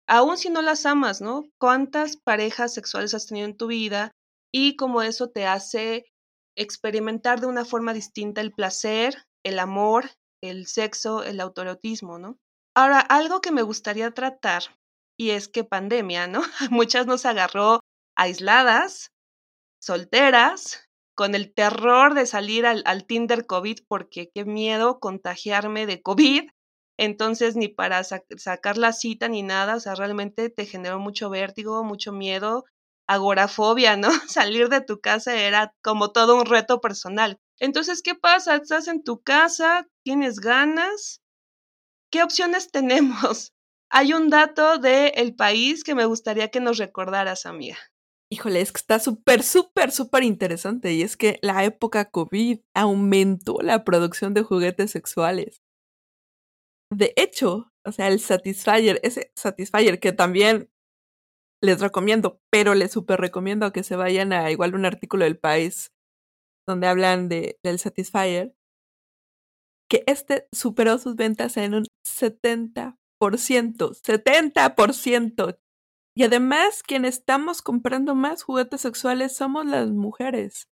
aún 0.07 0.37
si 0.37 0.49
no 0.49 0.61
las 0.61 0.85
amas, 0.85 1.21
¿no? 1.21 1.49
¿Cuántas 1.59 2.17
parejas 2.17 2.73
sexuales 2.73 3.13
has 3.13 3.27
tenido 3.27 3.45
en 3.47 3.57
tu 3.57 3.67
vida 3.67 4.11
y 4.51 4.75
cómo 4.77 5.01
eso 5.01 5.29
te 5.29 5.45
hace 5.45 6.05
experimentar 6.57 7.41
de 7.41 7.47
una 7.47 7.65
forma 7.65 7.93
distinta 7.93 8.41
el 8.41 8.53
placer, 8.53 9.25
el 9.43 9.59
amor, 9.59 10.09
el 10.41 10.67
sexo, 10.67 11.23
el 11.23 11.39
autoerotismo, 11.41 12.17
¿no? 12.19 12.37
Ahora, 12.75 12.99
algo 12.99 13.39
que 13.41 13.51
me 13.51 13.61
gustaría 13.61 14.11
tratar, 14.11 14.63
y 15.17 15.31
es 15.31 15.47
que 15.47 15.63
pandemia, 15.63 16.27
¿no? 16.27 16.41
Muchas 16.71 17.07
nos 17.07 17.25
agarró 17.25 17.79
aisladas, 18.17 19.11
solteras, 19.81 20.85
con 21.15 21.33
el 21.33 21.53
terror 21.53 22.13
de 22.13 22.25
salir 22.25 22.65
al, 22.65 23.05
Tinder 23.05 23.45
COVID 23.45 23.79
porque 23.87 24.29
qué 24.33 24.43
miedo 24.43 24.99
contagiarme 24.99 25.85
de 25.85 26.01
COVID. 26.01 26.49
Entonces, 26.97 27.55
ni 27.55 27.69
para 27.69 28.03
sacar 28.03 28.77
la 28.77 28.93
cita 28.93 29.27
ni 29.29 29.41
nada, 29.41 29.75
o 29.75 29.79
sea, 29.79 29.95
realmente 29.95 30.49
te 30.49 30.65
generó 30.65 30.99
mucho 30.99 31.29
vértigo, 31.29 31.83
mucho 31.83 32.11
miedo, 32.11 32.65
agorafobia, 33.07 33.95
¿no? 33.97 34.09
Salir 34.27 34.69
de 34.69 34.81
tu 34.81 34.99
casa 34.99 35.35
era 35.35 35.73
como 35.81 36.11
todo 36.11 36.35
un 36.35 36.45
reto 36.45 36.81
personal. 36.81 37.39
Entonces, 37.59 38.01
¿qué 38.01 38.15
pasa? 38.15 38.55
Estás 38.55 38.89
en 38.89 39.03
tu 39.03 39.21
casa, 39.21 39.87
tienes 40.03 40.39
ganas. 40.41 41.21
¿Qué 42.11 42.23
opciones 42.23 42.71
tenemos? 42.71 43.53
Hay 43.91 44.13
un 44.13 44.29
dato 44.29 44.77
del 44.77 45.11
el 45.15 45.35
país 45.35 45.83
que 45.83 45.95
me 45.95 46.05
gustaría 46.05 46.49
que 46.49 46.59
nos 46.59 46.77
recordaras, 46.77 47.45
amiga. 47.45 47.77
Híjole, 48.31 48.59
es 48.59 48.71
que 48.71 48.79
está 48.79 48.99
súper, 48.99 49.43
súper, 49.43 49.91
súper 49.91 50.23
interesante 50.23 50.93
y 50.93 51.03
es 51.03 51.15
que 51.15 51.37
la 51.41 51.63
época 51.63 52.09
COVID 52.09 52.59
aumentó 52.73 53.59
la 53.61 53.83
producción 53.83 54.33
de 54.33 54.41
juguetes 54.41 54.91
sexuales. 54.91 55.61
De 56.91 57.13
hecho, 57.15 57.71
o 57.85 57.91
sea, 57.91 58.07
el 58.07 58.19
Satisfyer, 58.19 58.99
ese 59.03 59.31
Satisfyer 59.35 59.99
que 59.99 60.11
también 60.11 60.69
les 61.61 61.81
recomiendo, 61.81 62.41
pero 62.51 62.73
les 62.73 62.91
súper 62.91 63.19
recomiendo 63.19 63.71
que 63.71 63.83
se 63.83 63.95
vayan 63.95 64.33
a 64.33 64.51
igual 64.51 64.75
un 64.75 64.85
artículo 64.85 65.25
del 65.25 65.37
país 65.37 65.91
donde 66.67 66.87
hablan 66.87 67.29
de, 67.29 67.59
del 67.63 67.79
Satisfyer, 67.79 68.55
que 69.89 70.03
este 70.07 70.47
superó 70.51 70.97
sus 70.97 71.15
ventas 71.15 71.57
en 71.57 71.75
un 71.75 71.85
70%, 72.05 72.95
70%. 73.19 75.59
Y 76.17 76.23
además, 76.23 76.83
quienes 76.83 77.17
estamos 77.17 77.61
comprando 77.61 78.15
más 78.15 78.43
juguetes 78.43 78.81
sexuales 78.81 79.35
somos 79.35 79.65
las 79.65 79.91
mujeres. 79.91 80.69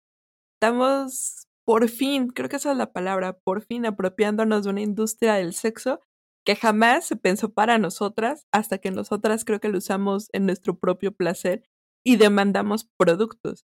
Estamos, 0.55 1.47
por 1.65 1.89
fin, 1.89 2.27
creo 2.27 2.47
que 2.47 2.57
esa 2.57 2.71
es 2.71 2.77
la 2.77 2.93
palabra, 2.93 3.39
por 3.39 3.63
fin 3.63 3.87
apropiándonos 3.87 4.63
de 4.63 4.69
una 4.69 4.81
industria 4.81 5.33
del 5.33 5.53
sexo 5.53 5.99
que 6.45 6.55
jamás 6.55 7.05
se 7.05 7.15
pensó 7.15 7.53
para 7.53 7.77
nosotras 7.77 8.47
hasta 8.51 8.79
que 8.79 8.91
nosotras 8.91 9.45
creo 9.45 9.59
que 9.59 9.69
lo 9.69 9.77
usamos 9.77 10.29
en 10.33 10.45
nuestro 10.45 10.77
propio 10.77 11.11
placer 11.11 11.63
y 12.05 12.17
demandamos 12.17 12.89
productos. 12.97 13.65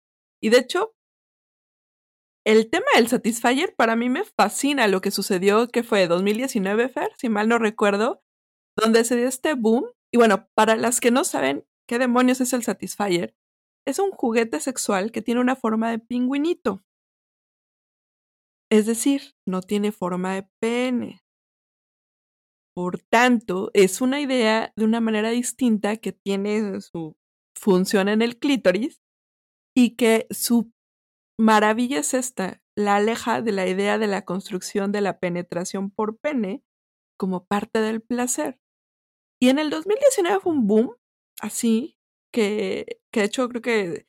Y 0.42 0.50
de 0.50 0.60
hecho, 0.60 0.94
el 2.48 2.70
tema 2.70 2.86
del 2.96 3.10
Satisfyer 3.10 3.76
para 3.76 3.98
mí 3.98 4.08
me 4.08 4.24
fascina 4.24 4.88
lo 4.88 5.02
que 5.02 5.12
sucedió, 5.12 5.68
que 5.68 5.84
fue 5.84 6.08
2019, 6.08 6.88
Fer, 6.88 7.12
si 7.18 7.28
mal 7.28 7.50
no 7.50 7.58
recuerdo, 7.58 8.24
donde 8.78 9.04
se 9.04 9.18
dio 9.18 9.28
este 9.28 9.54
boom. 9.54 9.86
Y 10.14 10.18
bueno, 10.18 10.48
para 10.56 10.78
las 10.78 11.02
que 11.02 11.12
no 11.12 11.26
saben 11.26 11.66
qué 11.90 12.00
demonios 12.00 12.40
es 12.40 12.54
el 12.54 12.64
Satisfyer, 12.64 13.36
es 13.86 14.00
un 14.00 14.12
juguete 14.12 14.62
sexual 14.62 15.12
que 15.12 15.22
tiene 15.22 15.42
una 15.42 15.58
forma 15.58 15.92
de 15.92 16.00
pingüinito. 16.00 16.86
Es 18.72 18.86
decir, 18.86 19.36
no 19.46 19.62
tiene 19.62 19.92
forma 19.92 20.36
de 20.36 20.48
pene. 20.62 21.20
Por 22.74 23.02
tanto, 23.02 23.72
es 23.74 24.00
una 24.00 24.22
idea 24.22 24.72
de 24.78 24.86
una 24.86 25.02
manera 25.02 25.32
distinta 25.32 25.98
que 25.98 26.14
tiene 26.14 26.80
su 26.80 27.18
función 27.54 28.08
en 28.08 28.22
el 28.22 28.40
clítoris 28.40 29.02
y 29.76 29.98
que 29.98 30.28
su 30.30 30.72
maravilla 31.38 32.00
es 32.00 32.14
esta, 32.14 32.62
la 32.76 32.96
aleja 32.98 33.42
de 33.42 33.52
la 33.52 33.68
idea 33.68 33.98
de 33.98 34.08
la 34.08 34.24
construcción 34.26 34.92
de 34.92 35.02
la 35.02 35.20
penetración 35.20 35.90
por 35.92 36.18
pene 36.18 36.64
como 37.18 37.46
parte 37.46 37.80
del 37.80 38.02
placer. 38.02 38.60
Y 39.40 39.50
en 39.50 39.60
el 39.60 39.70
2019 39.70 40.40
fue 40.40 40.54
un 40.54 40.68
boom, 40.68 40.96
así, 41.42 41.98
que, 42.32 43.00
que 43.12 43.22
de 43.22 43.26
hecho 43.28 43.48
creo 43.50 43.62
que 43.62 44.08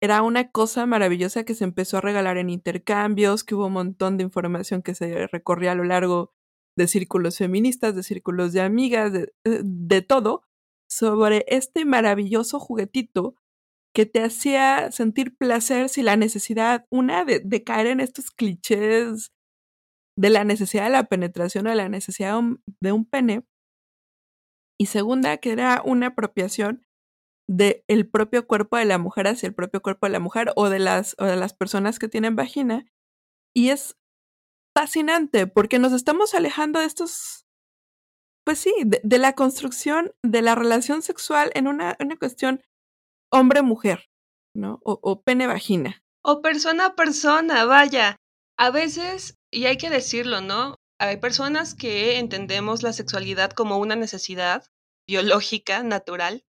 era 0.00 0.22
una 0.22 0.50
cosa 0.50 0.86
maravillosa 0.86 1.44
que 1.44 1.54
se 1.54 1.64
empezó 1.64 1.98
a 1.98 2.00
regalar 2.02 2.38
en 2.38 2.50
intercambios, 2.50 3.44
que 3.44 3.54
hubo 3.54 3.66
un 3.66 3.72
montón 3.72 4.16
de 4.16 4.24
información 4.24 4.82
que 4.82 4.94
se 4.94 5.26
recorría 5.26 5.72
a 5.72 5.74
lo 5.74 5.84
largo 5.84 6.32
de 6.76 6.86
círculos 6.86 7.38
feministas, 7.38 7.96
de 7.96 8.04
círculos 8.04 8.52
de 8.52 8.60
amigas, 8.60 9.12
de, 9.12 9.32
de 9.44 10.02
todo, 10.02 10.44
sobre 10.88 11.44
este 11.48 11.84
maravilloso 11.84 12.60
juguetito 12.60 13.34
que 13.98 14.06
te 14.06 14.22
hacía 14.22 14.92
sentir 14.92 15.36
placer 15.36 15.88
si 15.88 16.02
la 16.02 16.16
necesidad, 16.16 16.86
una, 16.88 17.24
de, 17.24 17.64
caer 17.64 17.88
en 17.88 17.98
estos 17.98 18.30
clichés 18.30 19.32
de 20.16 20.30
la 20.30 20.44
necesidad 20.44 20.84
de 20.84 20.90
la 20.90 21.08
penetración 21.08 21.66
o 21.66 21.70
de 21.70 21.74
la 21.74 21.88
necesidad 21.88 22.40
de 22.80 22.92
un, 22.92 23.04
pene. 23.04 23.44
Y 24.78 24.86
segunda, 24.86 25.38
que 25.38 25.50
era 25.50 25.82
una 25.84 26.06
apropiación 26.06 26.86
del 27.48 27.82
el 27.88 28.08
propio 28.08 28.46
cuerpo 28.46 28.76
de 28.76 28.84
la 28.84 28.98
mujer 28.98 29.26
hacia 29.26 29.48
el 29.48 29.54
propio 29.56 29.82
cuerpo 29.82 30.06
de 30.06 30.12
la 30.12 30.20
mujer 30.20 30.52
o 30.54 30.70
de 30.70 30.78
las, 30.78 31.16
o 31.18 31.24
de 31.24 31.34
las 31.34 31.52
personas 31.52 31.98
que 31.98 32.06
tienen 32.06 32.36
vagina. 32.36 32.86
Y 33.52 33.70
es 33.70 33.96
fascinante 34.76 35.48
porque 35.48 35.80
nos 35.80 35.92
estamos 35.92 36.34
alejando 36.34 36.78
de 36.78 36.86
estos, 36.86 37.48
pues 38.46 38.60
sí, 38.60 38.72
de, 38.84 39.18
la 39.18 39.32
construcción 39.32 40.12
de 40.22 40.40
la 40.40 40.54
relación 40.54 41.02
sexual 41.02 41.50
en 41.56 41.66
una, 41.66 41.96
una 41.98 42.16
cuestión 42.16 42.62
hombre-mujer, 43.30 44.04
¿no? 44.54 44.80
O, 44.82 45.22
pene-vagina. 45.22 46.02
O 46.22 46.42
persona-persona, 46.42 47.64
vaya. 47.64 48.16
A 48.58 48.70
veces, 48.70 49.34
y 49.52 49.66
hay 49.66 49.76
que 49.76 49.90
decirlo, 49.90 50.40
¿no? 50.40 50.76
Hay 51.00 51.18
personas 51.18 51.74
que 51.74 52.18
entendemos 52.18 52.82
la 52.82 52.92
sexualidad 52.92 53.52
como 53.52 53.78
una 53.78 53.96
necesidad 53.96 54.64
biológica, 55.06 55.82
natural, 55.82 56.42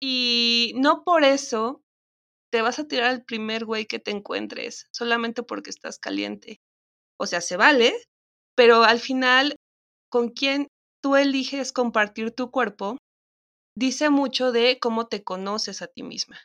y 0.00 0.74
no 0.76 1.04
por 1.04 1.24
eso 1.24 1.82
te 2.52 2.60
vas 2.60 2.78
a 2.78 2.86
tirar 2.86 3.08
al 3.08 3.24
primer 3.24 3.64
güey 3.64 3.86
que 3.86 3.98
te 3.98 4.10
encuentres, 4.10 4.88
solamente 4.92 5.42
porque 5.42 5.70
estás 5.70 5.98
caliente. 5.98 6.60
O 7.18 7.26
sea, 7.26 7.40
se 7.40 7.56
vale, 7.56 7.94
pero 8.54 8.84
al 8.84 9.00
final, 9.00 9.56
con 10.10 10.28
quien 10.28 10.68
tú 11.02 11.16
eliges 11.16 11.72
compartir 11.72 12.32
tu 12.32 12.50
cuerpo, 12.50 12.98
dice 13.76 14.10
mucho 14.10 14.52
de 14.52 14.78
cómo 14.80 15.06
te 15.06 15.24
conoces 15.24 15.82
a 15.82 15.86
ti 15.86 16.02
misma. 16.02 16.38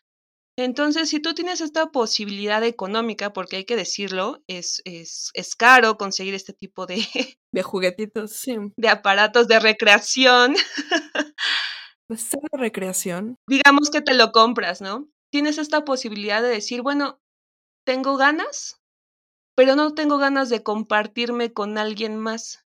Entonces, 0.59 1.09
si 1.09 1.19
tú 1.19 1.35
tienes 1.35 1.61
esta 1.61 1.91
posibilidad 1.91 2.63
económica, 2.63 3.31
porque 3.31 3.57
hay 3.57 3.65
que 3.65 3.75
decirlo, 3.75 4.41
es, 4.47 4.81
es, 4.85 5.29
es 5.35 5.55
caro 5.55 5.97
conseguir 5.97 6.33
este 6.33 6.53
tipo 6.53 6.85
de... 6.87 6.97
De 7.53 7.63
juguetitos, 7.63 8.33
sí. 8.33 8.55
De 8.75 8.89
aparatos 8.89 9.47
de 9.47 9.59
recreación. 9.59 10.55
Pues 12.07 12.29
de 12.29 12.57
recreación. 12.57 13.35
Digamos 13.49 13.89
que 13.89 14.01
te 14.01 14.13
lo 14.13 14.31
compras, 14.31 14.79
¿no? 14.79 15.09
Tienes 15.29 15.57
esta 15.57 15.83
posibilidad 15.83 16.41
de 16.41 16.47
decir, 16.47 16.81
bueno, 16.81 17.19
tengo 17.85 18.15
ganas, 18.15 18.79
pero 19.57 19.75
no 19.75 19.93
tengo 19.93 20.17
ganas 20.17 20.49
de 20.49 20.63
compartirme 20.63 21.51
con 21.51 21.77
alguien 21.77 22.17
más. 22.17 22.63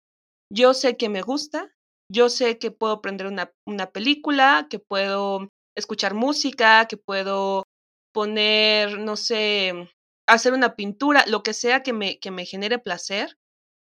Yo 0.50 0.72
sé 0.72 0.96
que 0.96 1.08
me 1.08 1.20
gusta, 1.20 1.75
yo 2.10 2.28
sé 2.28 2.58
que 2.58 2.70
puedo 2.70 3.00
prender 3.00 3.26
una, 3.26 3.52
una 3.66 3.90
película, 3.90 4.66
que 4.70 4.78
puedo 4.78 5.50
escuchar 5.76 6.14
música, 6.14 6.86
que 6.88 6.96
puedo 6.96 7.64
poner, 8.12 8.98
no 8.98 9.16
sé, 9.16 9.90
hacer 10.26 10.52
una 10.52 10.76
pintura, 10.76 11.24
lo 11.26 11.42
que 11.42 11.52
sea 11.52 11.82
que 11.82 11.92
me, 11.92 12.18
que 12.18 12.30
me 12.30 12.46
genere 12.46 12.78
placer. 12.78 13.36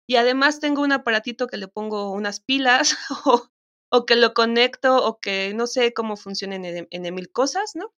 Y 0.07 0.17
además 0.17 0.59
tengo 0.59 0.81
un 0.83 0.91
aparatito 0.93 1.47
que 1.47 1.57
le 1.57 1.67
pongo 1.67 2.11
unas 2.11 2.41
pilas 2.41 2.97
o, 3.25 3.47
o 3.91 4.05
que 4.05 4.15
lo 4.15 4.33
conecto 4.33 5.05
o 5.05 5.19
que 5.19 5.53
no 5.55 5.67
sé 5.67 5.93
cómo 5.93 6.17
funcionen 6.17 6.65
en, 6.65 6.87
en 6.89 7.15
mil 7.15 7.31
cosas, 7.31 7.75
¿no? 7.75 7.93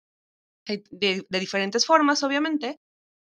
De 0.91 1.25
diferentes 1.31 1.87
formas, 1.87 2.23
obviamente. 2.23 2.79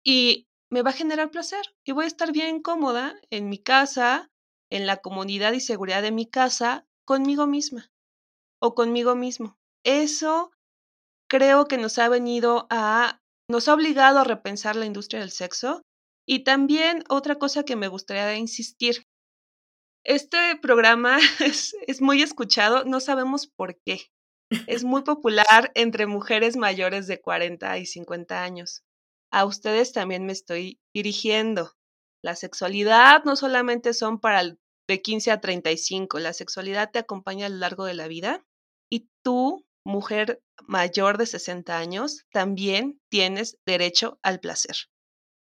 Y 0.05 0.47
me 0.71 0.83
va 0.83 0.91
a 0.91 0.95
generar 0.95 1.31
placer 1.31 1.65
y 1.85 1.93
voy 1.93 2.05
a 2.05 2.09
estar 2.09 2.33
bien 2.33 2.63
cómoda 2.63 3.15
en 3.31 3.49
mi 3.49 3.59
casa, 3.59 4.31
en 4.71 4.87
la 4.87 4.99
comunidad 4.99 5.53
y 5.53 5.61
seguridad 5.61 6.03
de 6.03 6.13
mi 6.13 6.27
casa 6.27 6.87
conmigo 7.07 7.47
misma 7.47 7.91
o 8.61 8.75
conmigo 8.75 9.15
mismo. 9.17 9.59
Eso 9.85 10.53
creo 11.29 11.67
que 11.67 11.79
nos 11.79 11.99
ha 11.99 12.09
venido 12.09 12.67
a, 12.71 13.21
nos 13.51 13.69
ha 13.69 13.75
obligado 13.75 14.21
a 14.21 14.25
repensar 14.25 14.77
la 14.77 14.87
industria 14.87 15.21
del 15.21 15.31
sexo. 15.31 15.83
Y 16.29 16.45
también 16.45 17.05
otra 17.09 17.37
cosa 17.37 17.65
que 17.65 17.77
me 17.77 17.89
gustaría 17.89 18.37
insistir, 18.37 19.05
Este 20.05 20.57
programa 20.57 21.19
es, 21.41 21.75
es 21.87 22.01
muy 22.01 22.23
escuchado, 22.23 22.85
no 22.85 23.01
sabemos 23.01 23.47
por 23.47 23.79
qué. 23.85 24.01
Es 24.67 24.85
muy 24.85 25.03
popular 25.05 25.73
entre 25.75 26.07
mujeres 26.07 26.57
mayores 26.57 27.07
de 27.07 27.21
40 27.21 27.79
y 27.79 27.87
50 27.87 28.43
años. 28.43 28.83
A 29.33 29.45
ustedes 29.45 29.93
también 29.93 30.27
me 30.27 30.33
estoy 30.33 30.81
dirigiendo. 30.95 31.76
La 32.27 32.35
sexualidad 32.35 33.23
no 33.23 33.37
solamente 33.37 33.95
son 33.95 34.19
para 34.19 34.41
el 34.41 34.59
de 34.89 35.01
15 35.01 35.31
a 35.31 35.41
35, 35.41 36.19
la 36.19 36.33
sexualidad 36.33 36.91
te 36.91 36.99
acompaña 36.99 37.47
a 37.47 37.49
lo 37.49 37.55
largo 37.59 37.85
de 37.85 37.95
la 37.95 38.09
vida 38.09 38.45
y 38.91 39.09
tú, 39.23 39.65
mujer 39.85 40.43
mayor 40.67 41.19
de 41.19 41.27
60 41.27 41.79
años, 41.79 42.25
también 42.33 43.01
tienes 43.11 43.59
derecho 43.65 44.19
al 44.25 44.41
placer. 44.41 44.75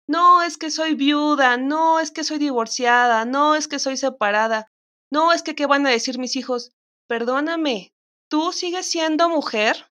No 0.06 0.44
es 0.44 0.58
que 0.58 0.70
soy 0.70 0.94
viuda, 0.94 1.56
no 1.56 1.98
es 1.98 2.12
que 2.12 2.22
soy 2.22 2.38
divorciada, 2.38 3.24
no 3.24 3.56
es 3.56 3.66
que 3.66 3.80
soy 3.80 3.96
separada, 3.96 4.70
no 5.10 5.32
es 5.32 5.42
que 5.42 5.56
qué 5.56 5.66
van 5.66 5.84
a 5.88 5.90
decir 5.90 6.20
mis 6.20 6.36
hijos. 6.36 6.70
Perdóname, 7.08 7.94
tú 8.30 8.52
sigues 8.52 8.88
siendo 8.88 9.28
mujer 9.28 9.90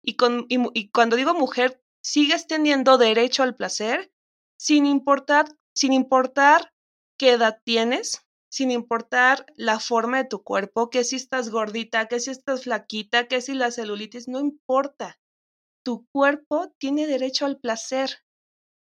y, 0.00 0.16
y, 0.48 0.90
cuando 0.90 1.16
digo 1.16 1.34
mujer, 1.34 1.82
sigues 2.04 2.46
teniendo 2.46 2.98
derecho 2.98 3.42
al 3.42 3.56
placer 3.56 4.12
sin 4.56 4.86
importar, 4.86 5.46
sin 5.76 5.92
importar 5.92 6.72
qué 7.18 7.32
edad 7.32 7.60
tienes, 7.64 8.22
sin 8.50 8.70
importar 8.70 9.44
la 9.56 9.78
forma 9.78 10.18
de 10.18 10.28
tu 10.28 10.42
cuerpo, 10.42 10.88
que 10.88 11.04
si 11.04 11.16
estás 11.16 11.50
gordita, 11.50 12.06
que 12.06 12.18
si 12.18 12.30
estás 12.30 12.64
flaquita, 12.64 13.28
que 13.28 13.40
si 13.42 13.54
la 13.54 13.70
celulitis, 13.70 14.28
no 14.28 14.40
importa. 14.40 15.18
Tu 15.84 16.06
cuerpo 16.12 16.72
tiene 16.78 17.06
derecho 17.06 17.44
al 17.44 17.58
placer. 17.58 18.24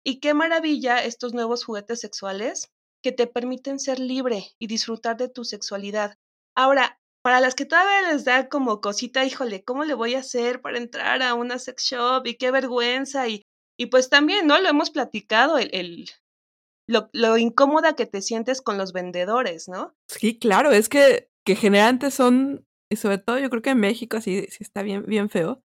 Y 0.05 0.21
qué 0.21 0.33
maravilla 0.33 1.05
estos 1.05 1.35
nuevos 1.35 1.65
juguetes 1.65 2.01
sexuales 2.01 2.71
que 3.03 3.13
te 3.13 3.27
permiten 3.27 3.79
ser 3.79 4.01
libre 4.01 4.47
y 4.59 4.67
disfrutar 4.67 5.17
de 5.17 5.29
tu 5.29 5.45
sexualidad. 5.45 6.17
Ahora, 6.57 6.99
para 7.23 7.41
las 7.41 7.55
que 7.55 7.67
todavía 7.67 8.11
les 8.11 8.25
da 8.25 8.49
como 8.49 8.81
cosita, 8.81 9.25
híjole, 9.25 9.63
¿cómo 9.65 9.85
le 9.85 9.95
voy 9.95 10.15
a 10.15 10.21
hacer 10.21 10.63
para 10.63 10.79
entrar 10.79 11.23
a 11.23 11.35
una 11.35 11.59
sex 11.59 11.85
shop? 11.85 12.27
Y 12.27 12.37
qué 12.37 12.51
vergüenza. 12.51 13.29
Y, 13.29 13.43
y 13.77 13.87
pues 13.87 14.09
también, 14.09 14.47
¿no? 14.47 14.59
Lo 14.59 14.69
hemos 14.69 14.91
platicado, 14.91 15.59
el, 15.59 15.69
el 15.75 16.09
lo, 16.89 17.11
lo, 17.13 17.37
incómoda 17.37 17.95
que 17.95 18.07
te 18.07 18.23
sientes 18.23 18.61
con 18.63 18.79
los 18.79 18.93
vendedores, 18.93 19.69
¿no? 19.69 19.95
Sí, 20.09 20.39
claro, 20.39 20.73
es 20.73 20.89
que, 20.89 21.31
que 21.45 21.55
generalmente 21.55 22.11
son, 22.11 22.67
y 22.91 22.97
sobre 22.97 23.19
todo 23.19 23.39
yo 23.39 23.51
creo 23.51 23.63
que 23.63 23.71
en 23.71 23.81
México 23.81 24.17
así, 24.17 24.47
sí 24.51 24.59
está 24.61 24.83
bien, 24.83 25.05
bien 25.07 25.29
feo, 25.29 25.63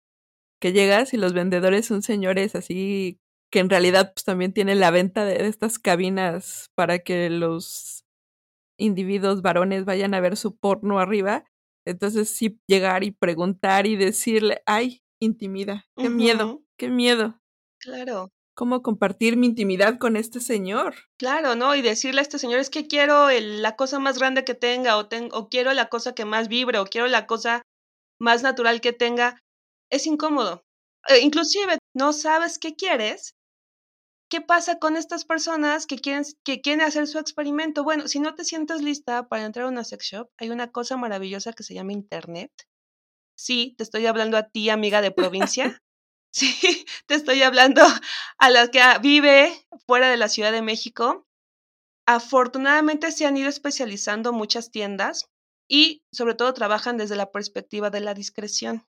que 0.61 0.73
llegas 0.73 1.15
y 1.15 1.17
los 1.17 1.33
vendedores 1.33 1.87
son 1.87 2.03
señores 2.03 2.55
así 2.55 3.19
que 3.50 3.59
en 3.59 3.71
realidad 3.71 4.12
pues 4.15 4.25
también 4.25 4.53
tienen 4.53 4.81
la 4.81 4.91
venta 4.91 5.25
de 5.25 5.47
estas 5.47 5.79
cabinas 5.79 6.71
para 6.77 7.00
que 7.00 7.29
los 7.31 8.05
individuos 8.79 9.43
varones 9.43 9.85
vayan 9.85 10.15
a 10.15 10.21
ver 10.21 10.37
su 10.37 10.57
porno 10.57 11.00
arriba. 11.00 11.45
Entonces 11.85 12.31
sí 12.31 12.61
llegar 12.67 13.05
y 13.05 13.11
preguntar 13.11 13.87
y 13.87 13.97
decirle, 13.97 14.62
ay, 14.67 15.03
intimida, 15.21 15.87
qué 15.97 16.09
miedo, 16.09 16.62
qué 16.79 16.89
miedo. 16.89 17.41
Claro. 17.81 18.31
¿Cómo 18.61 18.83
compartir 18.83 19.38
mi 19.38 19.47
intimidad 19.47 19.97
con 19.97 20.19
este 20.19 20.38
señor? 20.38 20.95
Claro, 21.19 21.55
¿no? 21.55 21.75
Y 21.75 21.81
decirle 21.81 22.21
a 22.21 22.23
este 22.23 22.38
señor, 22.38 22.61
es 22.61 22.69
que 22.69 22.87
quiero 22.87 23.31
la 23.31 23.75
cosa 23.75 23.99
más 23.99 24.19
grande 24.19 24.45
que 24.45 24.55
tenga, 24.55 24.99
o, 24.99 25.09
o 25.33 25.49
quiero 25.49 25.73
la 25.73 25.88
cosa 25.88 26.14
que 26.14 26.26
más 26.26 26.49
vibre, 26.49 26.79
o 26.79 26.85
quiero 26.85 27.07
la 27.07 27.26
cosa 27.26 27.62
más 28.21 28.43
natural 28.43 28.83
que 28.83 28.93
tenga. 28.93 29.38
Es 29.90 30.07
incómodo. 30.07 30.62
E 31.09 31.21
inclusive, 31.21 31.79
no 31.97 32.12
sabes 32.12 32.59
qué 32.59 32.75
quieres 32.76 33.33
¿Qué 34.31 34.43
pasa 34.43 34.79
con 34.79 34.99
estas 34.99 35.25
personas 35.25 35.87
que 35.87 35.97
quieren, 35.97 36.25
que 36.45 36.61
quieren 36.61 36.87
hacer 36.87 37.07
su 37.07 37.19
experimento? 37.19 37.83
Bueno, 37.83 38.09
si 38.09 38.21
no 38.21 38.35
te 38.35 38.45
sientes 38.45 38.83
lista 38.83 39.26
para 39.26 39.47
entrar 39.47 39.64
a 39.64 39.71
una 39.71 39.85
sex 39.85 40.05
shop, 40.05 40.29
hay 40.37 40.50
una 40.50 40.71
cosa 40.71 40.99
maravillosa 40.99 41.55
que 41.55 41.62
se 41.62 41.73
llama 41.73 41.95
Internet. 41.95 42.52
Sí, 43.38 43.75
te 43.78 43.85
estoy 43.85 44.04
hablando 44.04 44.37
a 44.37 44.49
ti, 44.50 44.69
amiga 44.69 45.00
de 45.00 45.13
provincia. 45.13 45.78
sí, 46.32 46.86
te 47.06 47.14
estoy 47.14 47.43
hablando 47.43 47.82
a 48.38 48.50
la 48.50 48.69
que 48.69 48.80
vive 49.00 49.52
fuera 49.86 50.08
de 50.08 50.16
la 50.16 50.28
Ciudad 50.28 50.52
de 50.52 50.62
México. 50.62 51.26
Afortunadamente 52.06 53.12
se 53.12 53.26
han 53.26 53.36
ido 53.36 53.49
especializando 53.49 54.32
muchas 54.32 54.71
tiendas 54.71 55.26
y 55.69 56.02
sobre 56.12 56.34
todo 56.34 56.54
trabajan 56.54 56.97
desde 56.97 57.16
la 57.16 57.30
perspectiva 57.30 57.90
de 57.90 58.00
la 58.00 58.14
discreción. 58.14 58.86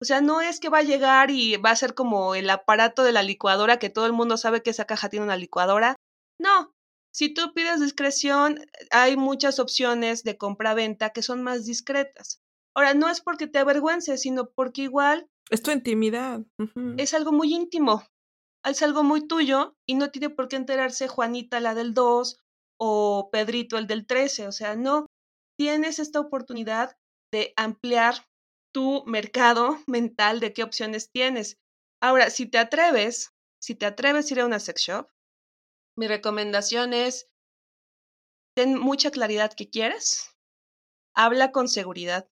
O 0.00 0.04
sea, 0.04 0.20
no 0.20 0.40
es 0.40 0.60
que 0.60 0.68
va 0.68 0.78
a 0.78 0.82
llegar 0.82 1.30
y 1.30 1.56
va 1.56 1.70
a 1.70 1.76
ser 1.76 1.94
como 1.94 2.34
el 2.34 2.50
aparato 2.50 3.04
de 3.04 3.12
la 3.12 3.22
licuadora 3.22 3.78
que 3.78 3.90
todo 3.90 4.06
el 4.06 4.12
mundo 4.12 4.36
sabe 4.36 4.62
que 4.62 4.70
esa 4.70 4.86
caja 4.86 5.08
tiene 5.08 5.24
una 5.24 5.36
licuadora. 5.36 5.96
No, 6.38 6.74
si 7.12 7.32
tú 7.32 7.54
pides 7.54 7.80
discreción, 7.80 8.60
hay 8.90 9.16
muchas 9.16 9.58
opciones 9.58 10.24
de 10.24 10.36
compra-venta 10.36 11.10
que 11.10 11.22
son 11.22 11.42
más 11.42 11.64
discretas. 11.64 12.40
Ahora, 12.74 12.92
no 12.94 13.08
es 13.08 13.20
porque 13.20 13.46
te 13.46 13.58
avergüences, 13.58 14.20
sino 14.22 14.50
porque 14.50 14.82
igual... 14.82 15.28
Es 15.50 15.62
tu 15.62 15.70
intimidad. 15.70 16.40
Es 16.96 17.14
algo 17.14 17.32
muy 17.32 17.54
íntimo, 17.54 18.02
es 18.64 18.82
algo 18.82 19.02
muy 19.02 19.26
tuyo 19.26 19.76
y 19.86 19.94
no 19.94 20.10
tiene 20.10 20.30
por 20.30 20.48
qué 20.48 20.56
enterarse 20.56 21.06
Juanita 21.06 21.60
la 21.60 21.74
del 21.74 21.92
2 21.92 22.40
o 22.80 23.28
Pedrito 23.30 23.76
el 23.76 23.86
del 23.86 24.06
13. 24.06 24.48
O 24.48 24.52
sea, 24.52 24.74
no, 24.74 25.06
tienes 25.58 25.98
esta 25.98 26.20
oportunidad 26.20 26.96
de 27.32 27.52
ampliar 27.56 28.26
tu 28.72 29.04
mercado 29.06 29.78
mental 29.86 30.40
de 30.40 30.52
qué 30.52 30.62
opciones 30.62 31.10
tienes. 31.10 31.58
Ahora, 32.02 32.30
si 32.30 32.46
te 32.46 32.58
atreves, 32.58 33.30
si 33.62 33.74
te 33.74 33.86
atreves 33.86 34.30
a 34.30 34.34
ir 34.34 34.40
a 34.40 34.46
una 34.46 34.60
sex 34.60 34.82
shop, 34.82 35.08
mi 35.96 36.08
recomendación 36.08 36.92
es, 36.92 37.28
ten 38.56 38.78
mucha 38.78 39.10
claridad 39.10 39.52
que 39.52 39.70
quieres, 39.70 40.34
habla 41.14 41.52
con 41.52 41.68
seguridad. 41.68 42.28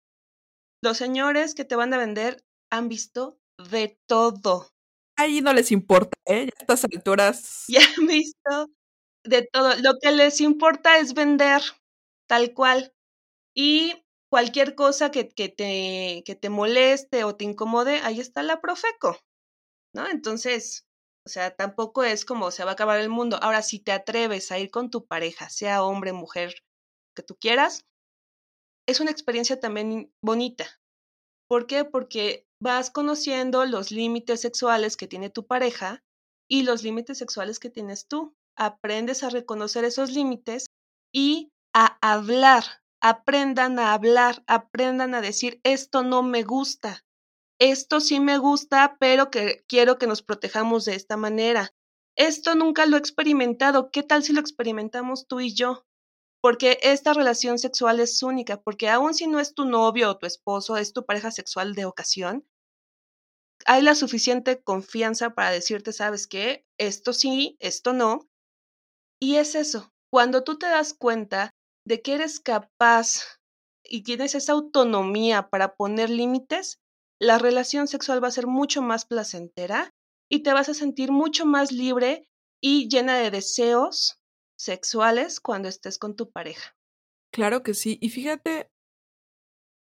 Los 0.84 0.98
señores 0.98 1.56
que 1.56 1.66
te 1.66 1.76
van 1.76 1.94
a 1.94 1.98
vender 1.98 2.47
han 2.72 2.90
visto 2.90 3.40
de 3.58 4.00
todo. 4.08 4.70
Ahí 5.18 5.42
no 5.42 5.54
les 5.54 5.72
importa, 5.72 6.18
¿eh? 6.26 6.50
A 6.58 6.62
estas 6.62 6.86
alturas. 6.86 7.66
Ya 7.68 7.82
han 7.98 8.08
visto 8.08 8.68
de 9.24 9.48
todo. 9.52 9.76
Lo 9.82 9.94
que 10.02 10.12
les 10.12 10.42
importa 10.42 11.00
es 11.00 11.14
vender, 11.14 11.62
tal 12.28 12.54
cual. 12.54 12.94
Y 13.56 14.06
cualquier 14.30 14.76
cosa 14.76 15.10
que, 15.12 15.30
que, 15.30 15.50
te, 15.50 16.24
que 16.26 16.36
te 16.36 16.50
moleste 16.50 17.24
o 17.24 17.36
te 17.36 17.46
incomode, 17.46 18.00
ahí 18.04 18.20
está 18.20 18.44
la 18.44 18.62
Profeco, 18.62 19.18
¿no? 19.94 20.08
Entonces, 20.08 20.86
o 21.26 21.30
sea, 21.30 21.56
tampoco 21.56 22.04
es 22.04 22.24
como 22.24 22.52
se 22.52 22.64
va 22.64 22.72
a 22.72 22.74
acabar 22.74 23.00
el 23.00 23.10
mundo. 23.10 23.38
Ahora, 23.42 23.62
si 23.62 23.80
te 23.80 23.92
atreves 23.92 24.52
a 24.52 24.60
ir 24.60 24.70
con 24.70 24.90
tu 24.90 25.08
pareja, 25.08 25.50
sea 25.50 25.84
hombre, 25.84 26.14
mujer, 26.14 26.54
que 27.16 27.24
tú 27.24 27.36
quieras, 27.36 27.86
es 28.88 29.00
una 29.00 29.12
experiencia 29.12 29.60
también 29.60 30.14
bonita. 30.22 30.66
¿Por 31.50 31.68
qué? 31.68 31.84
Porque 31.84 32.47
vas 32.60 32.90
conociendo 32.90 33.66
los 33.66 33.92
límites 33.92 34.42
sexuales 34.42 34.98
que 34.98 35.08
tiene 35.08 35.30
tu 35.30 35.46
pareja 35.46 36.04
y 36.50 36.64
los 36.64 36.84
límites 36.84 37.18
sexuales 37.18 37.60
que 37.60 37.70
tienes 37.70 38.08
tú. 38.08 38.36
Aprendes 38.56 39.24
a 39.24 39.30
reconocer 39.30 39.84
esos 39.84 40.12
límites 40.12 40.68
y 41.14 41.52
a 41.74 41.98
hablar 42.02 42.64
aprendan 43.02 43.80
a 43.80 43.94
hablar, 43.94 44.44
aprendan 44.48 45.14
a 45.16 45.22
decir, 45.22 45.60
esto 45.64 46.04
no 46.04 46.24
me 46.24 46.44
gusta, 46.44 47.06
esto 47.60 48.00
sí 48.00 48.20
me 48.20 48.38
gusta, 48.38 48.98
pero 49.00 49.32
que 49.32 49.64
quiero 49.68 49.98
que 49.98 50.08
nos 50.08 50.22
protejamos 50.22 50.86
de 50.86 50.96
esta 50.96 51.18
manera. 51.18 51.74
Esto 52.18 52.56
nunca 52.56 52.86
lo 52.86 52.98
he 52.98 53.00
experimentado, 53.00 53.92
¿qué 53.92 54.04
tal 54.04 54.24
si 54.24 54.34
lo 54.34 54.42
experimentamos 54.42 55.28
tú 55.28 55.40
y 55.40 55.54
yo? 55.54 55.87
Porque 56.48 56.80
esta 56.82 57.12
relación 57.12 57.60
sexual 57.60 58.00
es 58.00 58.24
única, 58.24 58.62
porque 58.62 58.88
aun 58.88 59.14
si 59.14 59.28
no 59.28 59.42
es 59.42 59.54
tu 59.54 59.66
novio 59.66 60.10
o 60.10 60.18
tu 60.18 60.26
esposo, 60.26 60.78
es 60.78 60.94
tu 60.94 61.06
pareja 61.06 61.30
sexual 61.30 61.76
de 61.76 61.84
ocasión, 61.84 62.48
hay 63.66 63.82
la 63.82 63.96
suficiente 63.96 64.64
confianza 64.64 65.32
para 65.32 65.52
decirte, 65.52 65.92
sabes 65.92 66.26
qué, 66.26 66.66
esto 66.78 67.12
sí, 67.12 67.58
esto 67.60 67.92
no. 67.92 68.30
Y 69.20 69.36
es 69.36 69.56
eso, 69.56 69.92
cuando 70.10 70.46
tú 70.46 70.58
te 70.58 70.68
das 70.68 70.94
cuenta 70.94 71.52
de 71.86 72.02
que 72.02 72.14
eres 72.14 72.40
capaz 72.40 73.26
y 73.84 74.04
tienes 74.04 74.34
esa 74.34 74.54
autonomía 74.54 75.50
para 75.50 75.76
poner 75.76 76.10
límites, 76.10 76.80
la 77.20 77.40
relación 77.40 77.90
sexual 77.90 78.24
va 78.24 78.30
a 78.30 78.32
ser 78.40 78.48
mucho 78.48 78.82
más 78.82 79.04
placentera 79.04 79.94
y 80.32 80.44
te 80.44 80.54
vas 80.54 80.70
a 80.70 80.74
sentir 80.74 81.12
mucho 81.12 81.46
más 81.46 81.74
libre 81.74 82.30
y 82.62 82.88
llena 82.88 83.18
de 83.18 83.32
deseos 83.32 84.18
sexuales 84.58 85.40
cuando 85.40 85.70
estés 85.70 85.98
con 85.98 86.16
tu 86.16 86.32
pareja. 86.32 86.76
Claro 87.32 87.64
que 87.64 87.74
sí. 87.74 87.98
Y 88.02 88.10
fíjate 88.10 88.70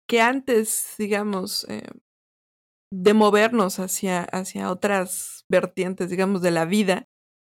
que 0.08 0.22
antes, 0.22 0.96
digamos, 0.98 1.66
eh, 1.70 1.88
de 2.92 3.14
movernos 3.14 3.80
hacia, 3.80 4.24
hacia 4.24 4.72
otras 4.72 5.46
vertientes, 5.50 6.10
digamos, 6.10 6.42
de 6.42 6.52
la 6.52 6.66
vida, 6.66 7.08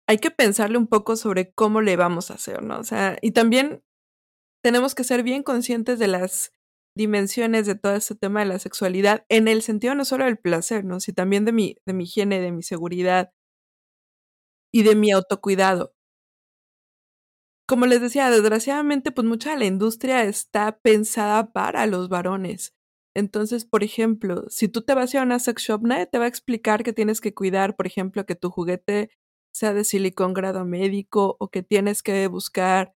hay 0.08 0.18
que 0.18 0.30
pensarle 0.30 0.78
un 0.78 0.86
poco 0.86 1.16
sobre 1.16 1.52
cómo 1.52 1.80
le 1.80 1.96
vamos 1.96 2.30
a 2.30 2.34
hacer, 2.34 2.62
¿no? 2.62 2.78
O 2.78 2.84
sea, 2.84 3.18
y 3.22 3.32
también 3.32 3.82
tenemos 4.62 4.94
que 4.94 5.04
ser 5.04 5.22
bien 5.22 5.42
conscientes 5.42 5.98
de 5.98 6.08
las 6.08 6.52
dimensiones 6.96 7.66
de 7.66 7.74
todo 7.74 7.94
este 7.94 8.14
tema 8.14 8.40
de 8.40 8.46
la 8.46 8.58
sexualidad, 8.58 9.24
en 9.28 9.48
el 9.48 9.62
sentido 9.62 9.94
no 9.94 10.04
solo 10.04 10.24
del 10.24 10.38
placer, 10.38 10.84
¿no? 10.84 10.98
sino 10.98 11.14
también 11.14 11.44
de 11.44 11.52
mi, 11.52 11.76
de 11.84 11.92
mi 11.92 12.04
higiene, 12.04 12.40
de 12.40 12.52
mi 12.52 12.62
seguridad 12.62 13.32
y 14.72 14.82
de 14.82 14.94
mi 14.96 15.12
autocuidado. 15.12 15.95
Como 17.66 17.86
les 17.86 18.00
decía, 18.00 18.30
desgraciadamente, 18.30 19.10
pues 19.12 19.26
mucha 19.26 19.50
de 19.52 19.58
la 19.58 19.64
industria 19.66 20.24
está 20.24 20.78
pensada 20.78 21.52
para 21.52 21.86
los 21.86 22.08
varones. 22.08 22.74
Entonces, 23.16 23.64
por 23.64 23.82
ejemplo, 23.82 24.44
si 24.48 24.68
tú 24.68 24.82
te 24.82 24.94
vas 24.94 25.14
a 25.14 25.22
una 25.22 25.38
sex 25.38 25.62
shop, 25.62 25.82
nadie 25.82 26.06
te 26.06 26.18
va 26.18 26.26
a 26.26 26.28
explicar 26.28 26.84
que 26.84 26.92
tienes 26.92 27.20
que 27.20 27.34
cuidar, 27.34 27.74
por 27.74 27.86
ejemplo, 27.86 28.26
que 28.26 28.36
tu 28.36 28.50
juguete 28.50 29.10
sea 29.54 29.72
de 29.72 29.84
silicón 29.84 30.34
grado 30.34 30.64
médico 30.66 31.36
o 31.40 31.48
que 31.48 31.62
tienes 31.62 32.02
que 32.02 32.26
buscar, 32.28 32.92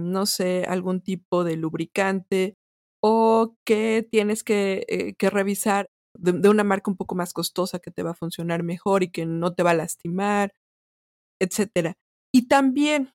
no 0.00 0.26
sé, 0.26 0.64
algún 0.68 1.00
tipo 1.00 1.44
de 1.44 1.56
lubricante 1.56 2.56
o 3.02 3.56
que 3.64 4.06
tienes 4.10 4.42
que, 4.44 4.84
eh, 4.88 5.14
que 5.14 5.30
revisar 5.30 5.86
de, 6.18 6.32
de, 6.32 6.48
una 6.48 6.64
marca 6.64 6.90
un 6.90 6.96
poco 6.96 7.14
más 7.14 7.32
costosa 7.32 7.78
que 7.78 7.90
te 7.90 8.02
va 8.02 8.12
a 8.12 8.14
funcionar 8.14 8.64
mejor 8.64 9.02
y 9.04 9.10
que 9.10 9.26
no 9.26 9.54
te 9.54 9.62
va 9.62 9.72
a 9.72 9.74
lastimar, 9.74 10.52
etcétera. 11.40 11.94
Y 12.32 12.48
también, 12.48 13.12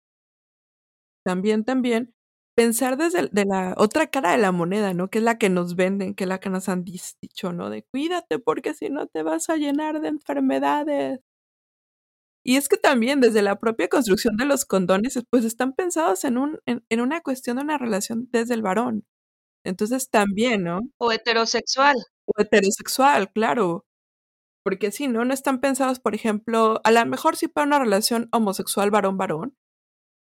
también, 1.29 1.63
también, 1.63 2.15
pensar 2.55 2.97
desde 2.97 3.27
de 3.27 3.45
la 3.45 3.75
otra 3.77 4.07
cara 4.07 4.31
de 4.31 4.39
la 4.39 4.51
moneda, 4.51 4.95
¿no? 4.95 5.09
Que 5.11 5.19
es 5.19 5.23
la 5.23 5.37
que 5.37 5.49
nos 5.49 5.75
venden, 5.75 6.15
que 6.15 6.23
es 6.23 6.27
la 6.27 6.39
que 6.39 6.49
nos 6.49 6.69
han 6.69 6.83
dicho, 6.83 7.53
¿no? 7.53 7.69
De 7.69 7.83
cuídate 7.83 8.39
porque 8.39 8.73
si 8.73 8.89
no 8.89 9.05
te 9.05 9.21
vas 9.21 9.47
a 9.51 9.57
llenar 9.57 10.01
de 10.01 10.07
enfermedades. 10.07 11.19
Y 12.43 12.55
es 12.55 12.67
que 12.67 12.77
también 12.77 13.19
desde 13.21 13.43
la 13.43 13.59
propia 13.59 13.89
construcción 13.89 14.35
de 14.37 14.45
los 14.45 14.65
condones, 14.65 15.19
pues 15.29 15.45
están 15.45 15.73
pensados 15.73 16.23
en, 16.23 16.37
un, 16.39 16.59
en, 16.65 16.83
en 16.89 17.01
una 17.01 17.21
cuestión 17.21 17.57
de 17.57 17.63
una 17.63 17.77
relación 17.77 18.27
desde 18.31 18.55
el 18.55 18.63
varón. 18.63 19.05
Entonces 19.63 20.09
también, 20.09 20.63
¿no? 20.63 20.79
O 20.97 21.11
heterosexual. 21.11 21.95
O 22.25 22.41
heterosexual, 22.41 23.31
claro. 23.31 23.85
Porque 24.63 24.91
sí, 24.91 25.07
¿no? 25.07 25.25
No 25.25 25.33
están 25.33 25.61
pensados, 25.61 25.99
por 25.99 26.15
ejemplo, 26.15 26.81
a 26.83 26.91
lo 26.91 27.05
mejor 27.05 27.37
sí 27.37 27.47
para 27.47 27.67
una 27.67 27.79
relación 27.79 28.29
homosexual 28.31 28.91
varón-varón, 28.91 29.55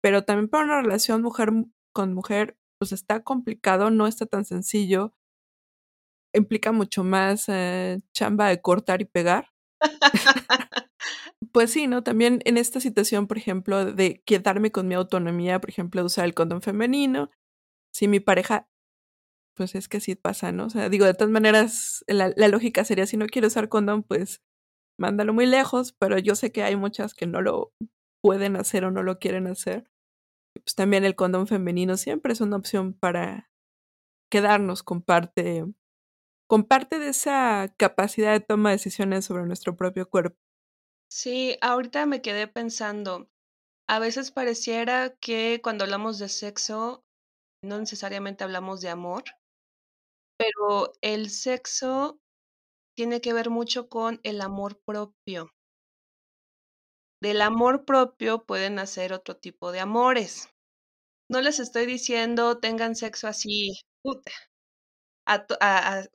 pero 0.03 0.25
también 0.25 0.49
para 0.49 0.65
una 0.65 0.83
relación 0.83 1.23
mujer 1.23 1.51
con 1.93 2.15
mujer, 2.15 2.57
pues 2.79 2.93
está 2.93 3.23
complicado, 3.23 3.91
no 3.91 4.07
está 4.07 4.27
tan 4.27 4.45
sencillo. 4.45 5.15
Implica 6.35 6.73
mucho 6.73 7.05
más 7.05 7.45
eh, 7.49 8.01
chamba 8.13 8.49
de 8.49 8.61
cortar 8.61 9.01
y 9.01 9.07
pegar. 9.07 9.49
pues 11.53 11.73
sí, 11.73 11.87
¿no? 11.87 12.03
También 12.03 12.41
en 12.45 12.57
esta 12.57 12.81
situación, 12.81 13.27
por 13.27 13.39
ejemplo, 13.39 13.93
de 13.93 14.23
quedarme 14.27 14.71
con 14.71 14.89
mi 14.89 14.95
autonomía, 14.95 15.61
por 15.61 15.71
ejemplo, 15.71 16.03
de 16.03 16.07
usar 16.07 16.25
el 16.25 16.35
condón 16.35 16.63
femenino, 16.63 17.31
si 17.93 18.09
mi 18.09 18.21
pareja, 18.21 18.69
pues 19.57 19.75
es 19.75 19.89
que 19.89 20.01
sí 20.01 20.15
pasa, 20.15 20.53
¿no? 20.53 20.67
O 20.67 20.71
sea, 20.71 20.89
digo, 20.89 21.07
de 21.07 21.15
todas 21.15 21.33
maneras, 21.33 22.05
la, 22.07 22.33
la 22.37 22.49
lógica 22.49 22.85
sería, 22.85 23.07
si 23.07 23.17
no 23.17 23.27
quiero 23.27 23.49
usar 23.49 23.69
condón, 23.69 24.03
pues 24.05 24.43
mándalo 24.99 25.35
muy 25.35 25.47
lejos, 25.47 25.95
pero 25.99 26.19
yo 26.19 26.35
sé 26.37 26.53
que 26.53 26.63
hay 26.63 26.77
muchas 26.77 27.15
que 27.15 27.27
no 27.27 27.43
lo 27.43 27.73
pueden 28.23 28.57
hacer 28.57 28.85
o 28.85 28.91
no 28.91 29.03
lo 29.03 29.19
quieren 29.19 29.47
hacer 29.47 29.89
pues 30.65 30.75
también 30.75 31.05
el 31.05 31.17
condón 31.17 31.47
femenino 31.47 31.97
siempre 31.97 32.33
es 32.33 32.41
una 32.41 32.57
opción 32.57 32.93
para 32.93 33.51
quedarnos 34.31 34.83
con 34.83 35.03
parte, 35.03 35.65
con 36.49 36.65
parte 36.65 36.99
de 36.99 37.09
esa 37.09 37.75
capacidad 37.77 38.33
de 38.33 38.41
toma 38.41 38.71
de 38.71 38.77
decisiones 38.77 39.25
sobre 39.25 39.47
nuestro 39.47 39.77
propio 39.77 40.09
cuerpo. 40.09 40.39
Sí, 41.11 41.57
ahorita 41.63 42.05
me 42.07 42.21
quedé 42.21 42.49
pensando, 42.49 43.31
a 43.89 43.99
veces 43.99 44.31
pareciera 44.31 45.17
que 45.21 45.61
cuando 45.63 45.85
hablamos 45.85 46.19
de 46.19 46.29
sexo, 46.29 47.05
no 47.65 47.79
necesariamente 47.79 48.45
hablamos 48.45 48.83
de 48.83 48.91
amor, 48.91 49.25
pero 50.37 50.93
el 51.01 51.31
sexo 51.31 52.21
tiene 52.95 53.21
que 53.21 53.33
ver 53.33 53.49
mucho 53.49 53.89
con 53.89 54.21
el 54.23 54.41
amor 54.43 54.81
propio. 54.85 55.51
Del 57.21 57.43
amor 57.43 57.85
propio 57.85 58.45
pueden 58.45 58.77
nacer 58.77 59.13
otro 59.13 59.37
tipo 59.37 59.73
de 59.73 59.81
amores. 59.81 60.49
No 61.29 61.41
les 61.41 61.59
estoy 61.59 61.85
diciendo 61.85 62.59
tengan 62.59 62.95
sexo 62.95 63.27
así, 63.27 63.81
puta, 64.03 64.31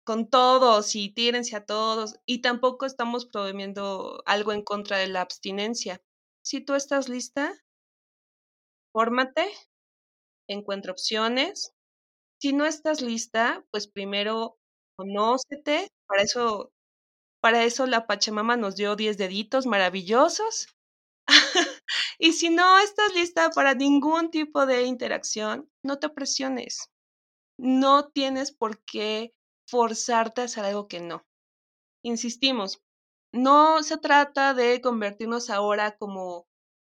con 0.06 0.30
todos 0.30 0.96
y 0.96 1.10
tírense 1.10 1.58
a 1.58 1.66
todos. 1.66 2.16
Y 2.26 2.42
tampoco 2.42 2.86
estamos 2.86 3.26
promoviendo 3.26 4.24
algo 4.26 4.54
en 4.54 4.64
contra 4.64 4.98
de 4.98 5.08
la 5.08 5.22
abstinencia. 5.22 6.02
Si 6.42 6.62
tú 6.62 6.74
estás 6.74 7.10
lista, 7.10 7.54
fórmate, 8.94 9.46
encuentra 10.48 10.94
opciones. 10.94 11.74
Si 12.42 12.54
no 12.54 12.66
estás 12.66 13.02
lista, 13.02 13.66
pues 13.72 13.88
primero 13.88 14.58
conócete. 14.98 15.90
Para 16.08 16.22
eso, 16.24 16.72
para 17.42 17.66
eso 17.66 17.88
la 17.88 18.08
Pachamama 18.08 18.58
nos 18.58 18.76
dio 18.76 18.96
10 18.96 19.18
deditos 19.18 19.66
maravillosos 19.66 20.68
y 22.20 22.34
si 22.34 22.50
no 22.50 22.80
estás 22.80 23.14
lista 23.16 23.50
para 23.52 23.74
ningún 23.74 24.32
tipo 24.32 24.66
de 24.66 24.84
interacción, 24.84 25.70
no 25.84 26.00
te 26.00 26.10
presiones. 26.10 26.90
No 27.60 28.10
tienes 28.10 28.52
por 28.52 28.84
qué 28.86 29.34
forzarte 29.70 30.42
a 30.42 30.46
hacer 30.46 30.66
algo 30.66 30.88
que 30.88 31.02
no. 31.02 31.24
Insistimos, 32.04 32.82
no 33.34 33.84
se 33.84 33.98
trata 33.98 34.54
de 34.54 34.82
convertirnos 34.82 35.50
ahora 35.50 35.98
como 35.98 36.48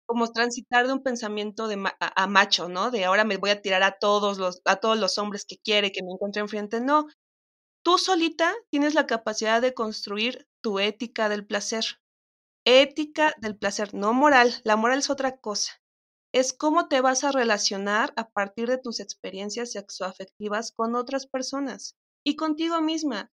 como 0.07 0.33
transitar 0.33 0.87
de 0.87 0.95
un 0.95 1.03
pensamiento 1.03 1.69
de 1.69 1.79
a, 2.01 2.27
macho, 2.29 2.69
¿no? 2.69 2.91
De 2.91 3.05
ahora 3.07 3.25
me 3.25 3.39
voy 3.39 3.51
a 3.51 3.63
tirar 3.63 3.83
a 3.85 3.99
todos 3.99 4.39
los 4.39 4.63
a 4.67 4.77
todos 4.77 4.99
los 4.99 5.19
hombres 5.19 5.47
que 5.47 5.59
quiere 5.59 5.93
que 5.93 6.03
me 6.03 6.13
encuentre 6.13 6.43
enfrente, 6.43 6.81
no. 6.81 7.09
Tú 7.85 7.99
solita 7.99 8.55
tienes 8.71 8.95
la 8.95 9.07
capacidad 9.07 9.63
de 9.63 9.75
construir 9.75 10.49
tu 10.63 10.79
ética 10.81 11.29
del 11.29 11.47
placer. 11.47 11.85
Ética 12.71 13.33
del 13.41 13.57
placer, 13.57 13.95
no 13.95 14.13
moral. 14.13 14.53
La 14.63 14.77
moral 14.77 14.99
es 14.99 15.09
otra 15.09 15.39
cosa. 15.39 15.81
Es 16.35 16.53
cómo 16.53 16.87
te 16.87 17.01
vas 17.01 17.25
a 17.25 17.33
relacionar 17.33 18.13
a 18.15 18.29
partir 18.29 18.69
de 18.69 18.77
tus 18.77 19.01
experiencias 19.01 19.73
sexoafectivas 19.73 20.73
con 20.73 20.95
otras 20.95 21.27
personas 21.27 21.97
y 22.27 22.37
contigo 22.37 22.83
misma. 22.83 23.31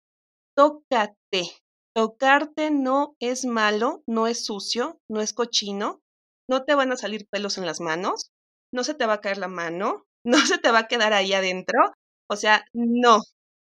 Tócate. 0.55 1.51
Tocarte 1.93 2.71
no 2.71 3.17
es 3.19 3.43
malo, 3.43 4.03
no 4.07 4.27
es 4.27 4.45
sucio, 4.45 5.01
no 5.09 5.19
es 5.19 5.33
cochino, 5.33 6.01
no 6.49 6.63
te 6.63 6.73
van 6.73 6.93
a 6.93 6.97
salir 6.97 7.27
pelos 7.29 7.57
en 7.57 7.65
las 7.65 7.81
manos, 7.81 8.31
no 8.73 8.85
se 8.85 8.93
te 8.93 9.05
va 9.05 9.15
a 9.15 9.21
caer 9.21 9.37
la 9.37 9.49
mano, 9.49 10.05
no 10.25 10.37
se 10.45 10.59
te 10.59 10.71
va 10.71 10.79
a 10.79 10.87
quedar 10.87 11.11
ahí 11.11 11.33
adentro. 11.33 11.93
O 12.29 12.37
sea, 12.37 12.63
no. 12.73 13.19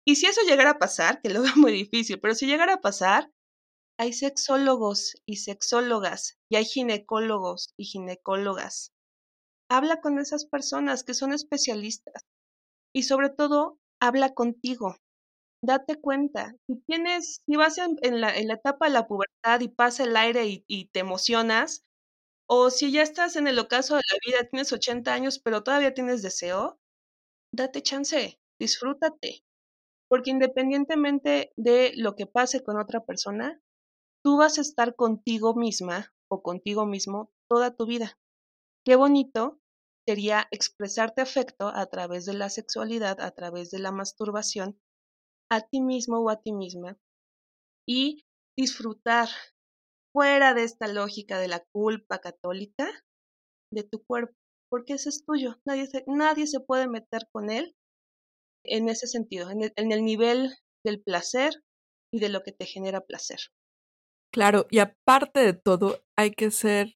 Y 0.08 0.16
si 0.16 0.26
eso 0.26 0.42
llegara 0.42 0.72
a 0.72 0.80
pasar, 0.80 1.22
que 1.22 1.30
lo 1.30 1.44
veo 1.44 1.56
muy 1.56 1.72
difícil, 1.72 2.20
pero 2.20 2.34
si 2.34 2.48
llegara 2.48 2.74
a 2.74 2.82
pasar, 2.82 3.30
hay 4.02 4.14
sexólogos 4.14 5.14
y 5.28 5.36
sexólogas 5.36 6.40
y 6.50 6.56
hay 6.56 6.66
ginecólogos 6.66 7.76
y 7.78 7.86
ginecólogas. 7.86 8.94
Habla 9.70 10.02
con 10.02 10.18
esas 10.18 10.46
personas 10.46 11.04
que 11.04 11.14
son 11.14 11.34
especialistas 11.34 12.24
y 12.96 13.04
sobre 13.04 13.30
todo 13.30 13.78
habla 14.02 14.34
contigo. 14.34 14.96
Date 15.64 16.02
cuenta, 16.02 16.56
si 16.66 16.78
tienes, 16.88 17.44
si 17.46 17.56
vas 17.56 17.78
en, 17.78 18.22
la, 18.22 18.36
etapa 18.36 18.88
de 18.88 18.94
la 18.94 19.08
pubertad 19.08 19.60
y 19.60 19.68
pasa 19.68 20.06
el 20.06 20.18
aire 20.18 20.48
y, 20.48 20.66
y, 20.68 20.88
te 20.88 21.02
emocionas, 21.02 21.84
o 22.48 22.72
si 22.72 22.92
ya 22.92 23.04
estás 23.04 23.36
en 23.36 23.46
el 23.46 23.60
ocaso 23.60 23.98
de 23.98 24.02
la 24.12 24.18
vida, 24.26 24.50
tienes 24.50 24.74
80 24.74 25.14
años, 25.14 25.38
pero 25.38 25.62
todavía 25.62 25.94
tienes 25.94 26.24
deseo, 26.24 26.80
date 27.54 27.84
chance, 27.84 28.40
disfrútate, 28.60 29.44
porque 30.10 30.32
independientemente 30.32 31.54
de 31.56 31.92
lo 31.98 32.16
que 32.16 32.26
pase 32.26 32.64
con 32.64 32.80
otra 32.80 33.02
persona, 33.06 33.62
tú 34.24 34.38
vas 34.38 34.58
a 34.58 34.62
estar 34.62 34.96
contigo 34.96 35.56
misma 35.56 36.14
o 36.30 36.42
contigo 36.42 36.86
mismo 36.86 37.32
toda 37.50 37.76
tu 37.76 37.86
vida. 37.86 38.18
Qué 38.86 38.96
bonito 38.96 39.60
sería 40.08 40.48
expresarte 40.52 41.22
afecto 41.22 41.68
a 41.68 41.86
través 41.88 42.26
de 42.26 42.34
la 42.34 42.50
sexualidad, 42.50 43.22
a 43.22 43.32
través 43.32 43.72
de 43.72 43.80
la 43.80 43.92
masturbación, 43.92 44.80
a 45.50 45.62
ti 45.62 45.82
mismo 45.82 46.20
o 46.20 46.30
a 46.30 46.42
ti 46.42 46.54
misma 46.54 46.98
y 47.88 48.26
disfrutar 48.58 49.30
fuera 50.14 50.54
de 50.54 50.64
esta 50.64 50.88
lógica 50.88 51.40
de 51.40 51.48
la 51.48 51.64
culpa 51.74 52.20
católica 52.20 52.90
de 53.72 53.84
tu 53.84 54.04
cuerpo, 54.04 54.36
porque 54.70 54.94
ese 54.94 55.10
es 55.10 55.26
tuyo, 55.26 55.60
nadie 55.66 55.88
se, 55.88 56.04
nadie 56.08 56.48
se 56.48 56.60
puede 56.60 56.88
meter 56.88 57.28
con 57.32 57.50
él 57.50 57.76
en 58.66 58.90
ese 58.90 59.08
sentido, 59.08 59.50
en 59.50 59.64
el, 59.64 59.74
en 59.76 59.92
el 59.92 60.04
nivel 60.04 60.54
del 60.86 61.02
placer 61.02 61.64
y 62.14 62.20
de 62.20 62.30
lo 62.30 62.44
que 62.44 62.52
te 62.52 62.66
genera 62.66 63.02
placer. 63.02 63.40
Claro, 64.34 64.66
y 64.70 64.80
aparte 64.80 65.42
de 65.42 65.54
todo, 65.54 66.04
hay 66.18 66.32
que 66.32 66.52
ser 66.52 66.96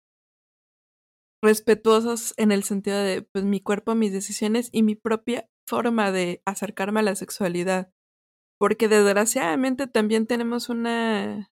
respetuosos 1.42 2.32
en 2.36 2.52
el 2.52 2.64
sentido 2.64 2.98
de 2.98 3.22
pues, 3.22 3.44
mi 3.44 3.60
cuerpo, 3.60 3.94
mis 3.94 4.12
decisiones 4.12 4.70
y 4.72 4.82
mi 4.82 4.94
propia 4.94 5.48
forma 5.68 6.10
de 6.10 6.42
acercarme 6.46 7.00
a 7.00 7.02
la 7.02 7.14
sexualidad. 7.16 7.92
Porque 8.58 8.88
desgraciadamente 8.88 9.86
también 9.86 10.26
tenemos 10.26 10.68
una... 10.68 11.50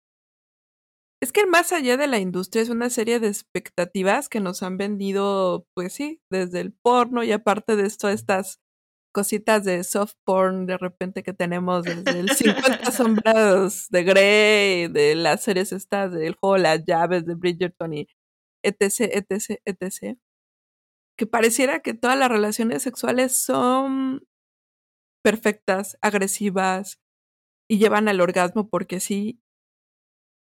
Es 1.22 1.32
que 1.32 1.46
más 1.46 1.72
allá 1.72 1.96
de 1.96 2.06
la 2.06 2.18
industria 2.18 2.62
es 2.62 2.68
una 2.68 2.90
serie 2.90 3.18
de 3.18 3.28
expectativas 3.28 4.28
que 4.28 4.40
nos 4.40 4.62
han 4.62 4.76
vendido, 4.76 5.66
pues 5.74 5.94
sí, 5.94 6.20
desde 6.30 6.60
el 6.60 6.72
porno 6.72 7.24
y 7.24 7.32
aparte 7.32 7.76
de 7.76 7.86
esto, 7.86 8.08
estas 8.08 8.60
cositas 9.14 9.64
de 9.64 9.84
soft 9.84 10.16
porn 10.24 10.66
de 10.66 10.76
repente 10.76 11.22
que 11.22 11.32
tenemos 11.32 11.84
desde 11.84 12.18
el 12.18 12.28
50 12.30 12.90
sombras 12.90 13.88
de 13.88 14.02
Grey, 14.02 14.88
de 14.88 15.14
las 15.14 15.42
series 15.42 15.72
estas 15.72 16.12
del 16.12 16.34
juego 16.34 16.58
Las 16.58 16.84
llaves 16.84 17.24
de 17.24 17.34
Bridgerton 17.34 17.94
y 17.94 18.08
etc, 18.62 19.10
etc, 19.12 19.60
etc. 19.64 20.18
que 21.16 21.26
pareciera 21.26 21.80
que 21.80 21.94
todas 21.94 22.18
las 22.18 22.28
relaciones 22.28 22.82
sexuales 22.82 23.34
son 23.36 24.26
perfectas, 25.22 25.96
agresivas 26.02 26.98
y 27.70 27.78
llevan 27.78 28.08
al 28.08 28.20
orgasmo 28.20 28.68
porque 28.68 29.00
sí. 29.00 29.40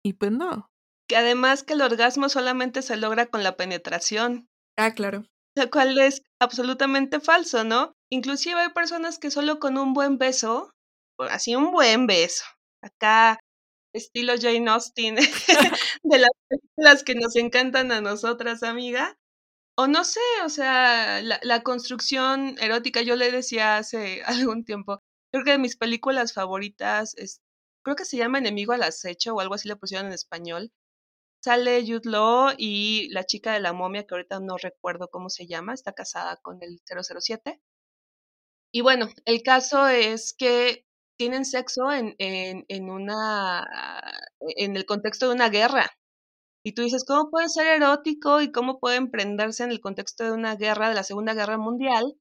Y 0.04 0.14
pues 0.14 0.30
no. 0.30 0.70
Que 1.08 1.16
además 1.16 1.64
que 1.64 1.74
el 1.74 1.82
orgasmo 1.82 2.28
solamente 2.28 2.82
se 2.82 2.96
logra 2.96 3.26
con 3.26 3.42
la 3.42 3.56
penetración. 3.56 4.48
Ah, 4.78 4.92
claro. 4.92 5.24
Lo 5.56 5.70
cual 5.70 5.98
es 5.98 6.22
absolutamente 6.40 7.20
falso, 7.20 7.64
¿no? 7.64 7.94
Inclusive 8.10 8.60
hay 8.60 8.68
personas 8.70 9.18
que 9.18 9.30
solo 9.30 9.58
con 9.58 9.78
un 9.78 9.94
buen 9.94 10.18
beso, 10.18 10.70
así 11.18 11.56
un 11.56 11.72
buen 11.72 12.06
beso, 12.06 12.44
acá 12.82 13.38
estilo 13.94 14.34
Jane 14.38 14.70
Austen, 14.70 15.16
de 16.02 16.18
las 16.18 16.30
películas 16.48 17.04
que 17.04 17.14
nos 17.14 17.36
encantan 17.36 17.92
a 17.92 18.00
nosotras, 18.00 18.62
amiga, 18.62 19.16
o 19.76 19.86
no 19.86 20.04
sé, 20.04 20.20
o 20.44 20.48
sea, 20.48 21.22
la, 21.22 21.40
la, 21.42 21.62
construcción 21.62 22.56
erótica, 22.60 23.02
yo 23.02 23.16
le 23.16 23.30
decía 23.32 23.78
hace 23.78 24.22
algún 24.26 24.64
tiempo, 24.64 25.00
creo 25.32 25.44
que 25.44 25.52
de 25.52 25.58
mis 25.58 25.76
películas 25.76 26.32
favoritas 26.32 27.14
es, 27.16 27.40
creo 27.84 27.96
que 27.96 28.04
se 28.04 28.16
llama 28.16 28.38
Enemigo 28.38 28.72
al 28.72 28.82
acecho 28.82 29.34
o 29.34 29.40
algo 29.40 29.54
así 29.54 29.68
le 29.68 29.76
pusieron 29.76 30.06
en 30.06 30.12
español. 30.12 30.72
Sale 31.42 31.82
Jude 31.86 32.10
Law 32.10 32.54
y 32.58 33.08
la 33.10 33.24
chica 33.24 33.52
de 33.52 33.60
la 33.60 33.74
momia, 33.74 34.06
que 34.06 34.14
ahorita 34.14 34.40
no 34.40 34.56
recuerdo 34.56 35.08
cómo 35.10 35.28
se 35.30 35.46
llama, 35.46 35.74
está 35.74 35.92
casada 35.92 36.38
con 36.38 36.62
el 36.62 36.80
007. 36.86 37.60
Y 38.76 38.80
bueno, 38.80 39.08
el 39.24 39.44
caso 39.44 39.86
es 39.86 40.34
que 40.36 40.84
tienen 41.16 41.44
sexo 41.44 41.92
en, 41.92 42.16
en, 42.18 42.64
en 42.66 42.90
una, 42.90 43.64
en 44.40 44.76
el 44.76 44.84
contexto 44.84 45.28
de 45.28 45.34
una 45.36 45.48
guerra, 45.48 45.92
y 46.64 46.72
tú 46.74 46.82
dices, 46.82 47.04
¿cómo 47.04 47.30
puede 47.30 47.48
ser 47.50 47.66
erótico 47.68 48.40
y 48.40 48.52
cómo 48.52 48.80
puede 48.80 48.96
emprenderse 48.96 49.64
en 49.64 49.70
el 49.70 49.80
contexto 49.80 50.24
de 50.24 50.32
una 50.32 50.56
guerra, 50.56 50.88
de 50.88 50.96
la 50.96 51.04
Segunda 51.04 51.34
Guerra 51.34 51.58
Mundial? 51.58 52.16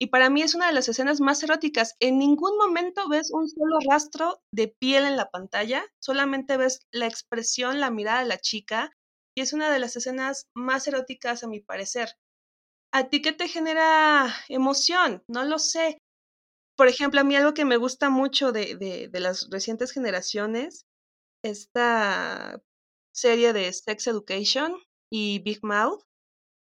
Y 0.00 0.08
para 0.08 0.30
mí 0.30 0.42
es 0.42 0.54
una 0.54 0.68
de 0.68 0.74
las 0.74 0.88
escenas 0.88 1.20
más 1.20 1.42
eróticas. 1.42 1.94
En 2.00 2.18
ningún 2.18 2.56
momento 2.58 3.08
ves 3.08 3.30
un 3.32 3.48
solo 3.48 3.78
rastro 3.90 4.40
de 4.52 4.68
piel 4.68 5.04
en 5.04 5.16
la 5.16 5.30
pantalla, 5.30 5.84
solamente 6.00 6.56
ves 6.56 6.80
la 6.92 7.06
expresión, 7.06 7.80
la 7.80 7.90
mirada 7.90 8.20
de 8.20 8.28
la 8.28 8.38
chica, 8.38 8.92
y 9.36 9.42
es 9.42 9.52
una 9.52 9.70
de 9.70 9.80
las 9.80 9.96
escenas 9.96 10.48
más 10.54 10.88
eróticas 10.88 11.44
a 11.44 11.48
mi 11.48 11.60
parecer. 11.60 12.10
¿A 12.94 13.08
ti 13.08 13.22
qué 13.22 13.32
te 13.32 13.48
genera 13.48 14.34
emoción? 14.48 15.22
No 15.26 15.44
lo 15.44 15.58
sé. 15.58 15.98
Por 16.76 16.88
ejemplo, 16.88 17.20
a 17.20 17.24
mí 17.24 17.34
algo 17.36 17.54
que 17.54 17.64
me 17.64 17.78
gusta 17.78 18.10
mucho 18.10 18.52
de, 18.52 18.76
de, 19.10 19.20
las 19.20 19.48
recientes 19.50 19.92
generaciones, 19.92 20.86
esta 21.42 22.60
serie 23.14 23.52
de 23.54 23.72
Sex 23.72 24.06
Education 24.06 24.76
y 25.10 25.40
Big 25.40 25.60
Mouth. 25.62 26.02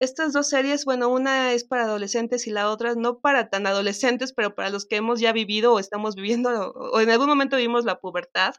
Estas 0.01 0.33
dos 0.33 0.49
series, 0.49 0.85
bueno, 0.85 1.09
una 1.09 1.53
es 1.53 1.65
para 1.65 1.83
adolescentes 1.85 2.47
y 2.47 2.51
la 2.51 2.69
otra 2.69 2.95
no 2.95 3.19
para 3.19 3.49
tan 3.49 3.67
adolescentes, 3.67 4.33
pero 4.33 4.55
para 4.55 4.69
los 4.69 4.85
que 4.85 4.97
hemos 4.97 5.19
ya 5.19 5.33
vivido 5.33 5.73
o 5.73 5.79
estamos 5.79 6.15
viviendo 6.15 6.71
o 6.73 6.99
en 7.01 7.09
algún 7.09 7.27
momento 7.27 7.57
vivimos 7.57 7.85
la 7.85 7.99
pubertad. 7.99 8.55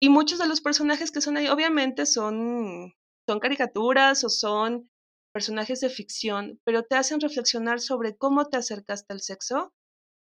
Y 0.00 0.08
muchos 0.08 0.38
de 0.38 0.48
los 0.48 0.60
personajes 0.60 1.12
que 1.12 1.20
son 1.20 1.36
ahí, 1.36 1.48
obviamente, 1.48 2.06
son, 2.06 2.94
son 3.28 3.40
caricaturas 3.40 4.24
o 4.24 4.28
son 4.28 4.91
personajes 5.32 5.80
de 5.80 5.90
ficción, 5.90 6.60
pero 6.64 6.82
te 6.84 6.96
hacen 6.96 7.20
reflexionar 7.20 7.80
sobre 7.80 8.16
cómo 8.16 8.48
te 8.48 8.58
acercaste 8.58 9.12
al 9.12 9.20
sexo 9.20 9.72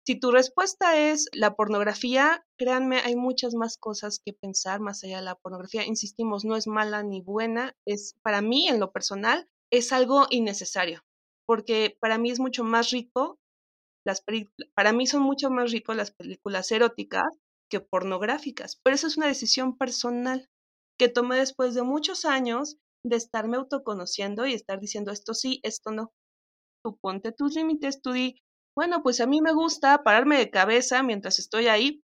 si 0.07 0.17
tu 0.17 0.31
respuesta 0.31 0.99
es 0.99 1.31
la 1.33 1.55
pornografía, 1.57 2.45
créanme, 2.59 2.99
hay 2.99 3.17
muchas 3.17 3.55
más 3.55 3.79
cosas 3.79 4.21
que 4.23 4.35
pensar 4.35 4.79
más 4.81 5.03
allá 5.03 5.17
de 5.17 5.25
la 5.25 5.35
pornografía. 5.35 5.87
Insistimos, 5.87 6.45
no 6.45 6.57
es 6.57 6.67
mala 6.67 7.03
ni 7.03 7.23
buena, 7.23 7.75
es 7.87 8.15
para 8.23 8.43
mí 8.43 8.69
en 8.69 8.81
lo 8.81 8.93
personal 8.93 9.49
es 9.73 9.93
algo 9.93 10.27
innecesario, 10.29 11.03
porque 11.47 11.97
para 12.01 12.19
mí 12.19 12.31
es 12.31 12.39
mucho 12.39 12.65
más 12.65 12.91
rico 12.91 13.39
las 14.07 14.23
para 14.75 14.93
mí 14.93 15.07
son 15.07 15.23
mucho 15.23 15.49
más 15.49 15.73
ricos 15.73 15.97
las 15.97 16.11
películas 16.11 16.71
eróticas 16.71 17.25
que 17.71 17.81
pornográficas, 17.81 18.79
pero 18.85 18.95
eso 18.95 19.07
es 19.07 19.17
una 19.17 19.27
decisión 19.27 19.79
personal 19.79 20.51
que 20.99 21.09
tomé 21.09 21.37
después 21.37 21.75
de 21.75 21.83
muchos 21.83 22.27
años 22.27 22.77
de 23.05 23.17
estarme 23.17 23.57
autoconociendo 23.57 24.47
y 24.47 24.55
estar 24.55 24.81
diciendo 24.81 25.13
esto 25.13 25.35
sí, 25.35 25.61
esto 25.63 25.91
no. 25.93 26.13
Tú 26.85 26.99
ponte 27.01 27.33
tus 27.33 27.55
límites, 27.55 28.03
tú 28.03 28.13
di, 28.13 28.43
bueno, 28.77 29.03
pues 29.03 29.21
a 29.21 29.27
mí 29.27 29.41
me 29.41 29.53
gusta 29.53 30.03
pararme 30.03 30.39
de 30.39 30.51
cabeza 30.51 31.03
mientras 31.03 31.39
estoy 31.39 31.69
ahí. 31.69 32.03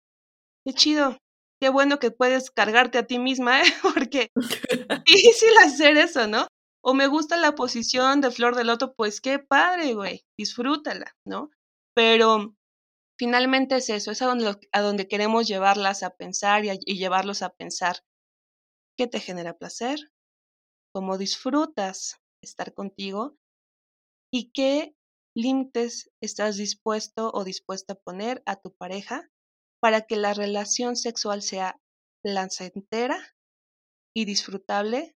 Qué 0.65 0.75
chido. 0.75 1.19
Qué 1.61 1.69
bueno 1.69 1.99
que 1.99 2.11
puedes 2.11 2.51
cargarte 2.51 2.99
a 2.99 3.07
ti 3.07 3.19
misma, 3.19 3.63
¿eh? 3.63 3.65
porque 3.83 4.31
es 4.35 4.47
difícil 5.07 5.51
hacer 5.65 5.97
eso, 5.97 6.27
¿no? 6.27 6.47
O 6.83 6.95
me 6.95 7.07
gusta 7.09 7.37
la 7.37 7.55
posición 7.55 8.21
de 8.21 8.31
flor 8.31 8.57
de 8.57 8.65
loto, 8.65 8.95
pues 8.95 9.21
qué 9.21 9.39
padre, 9.39 9.95
güey, 9.95 10.23
disfrútala, 10.39 11.15
¿no? 11.27 11.51
Pero 11.95 12.55
finalmente 13.19 13.77
es 13.77 13.91
eso, 13.91 14.13
es 14.13 14.23
a 14.23 14.27
donde, 14.27 14.57
a 14.73 14.81
donde 14.81 15.09
queremos 15.09 15.49
llevarlas 15.49 16.03
a 16.03 16.11
pensar 16.11 16.65
y, 16.65 16.71
y 16.87 16.99
llevarlos 16.99 17.43
a 17.43 17.51
pensar. 17.51 17.99
¿Qué 18.97 19.07
te 19.09 19.21
genera 19.21 19.55
placer? 19.59 20.11
¿Cómo 20.93 21.19
disfrutas 21.19 22.19
estar 22.43 22.75
contigo? 22.75 23.37
¿Y 24.33 24.51
qué 24.53 24.95
límites 25.37 26.11
estás 26.21 26.57
dispuesto 26.57 27.31
o 27.33 27.45
dispuesta 27.45 27.95
a 27.95 27.99
poner 27.99 28.43
a 28.47 28.57
tu 28.57 28.73
pareja 28.75 29.29
para 29.81 30.03
que 30.03 30.17
la 30.17 30.35
relación 30.35 30.97
sexual 30.97 31.43
sea 31.43 31.81
placentera 32.23 33.19
y 34.15 34.25
disfrutable 34.25 35.15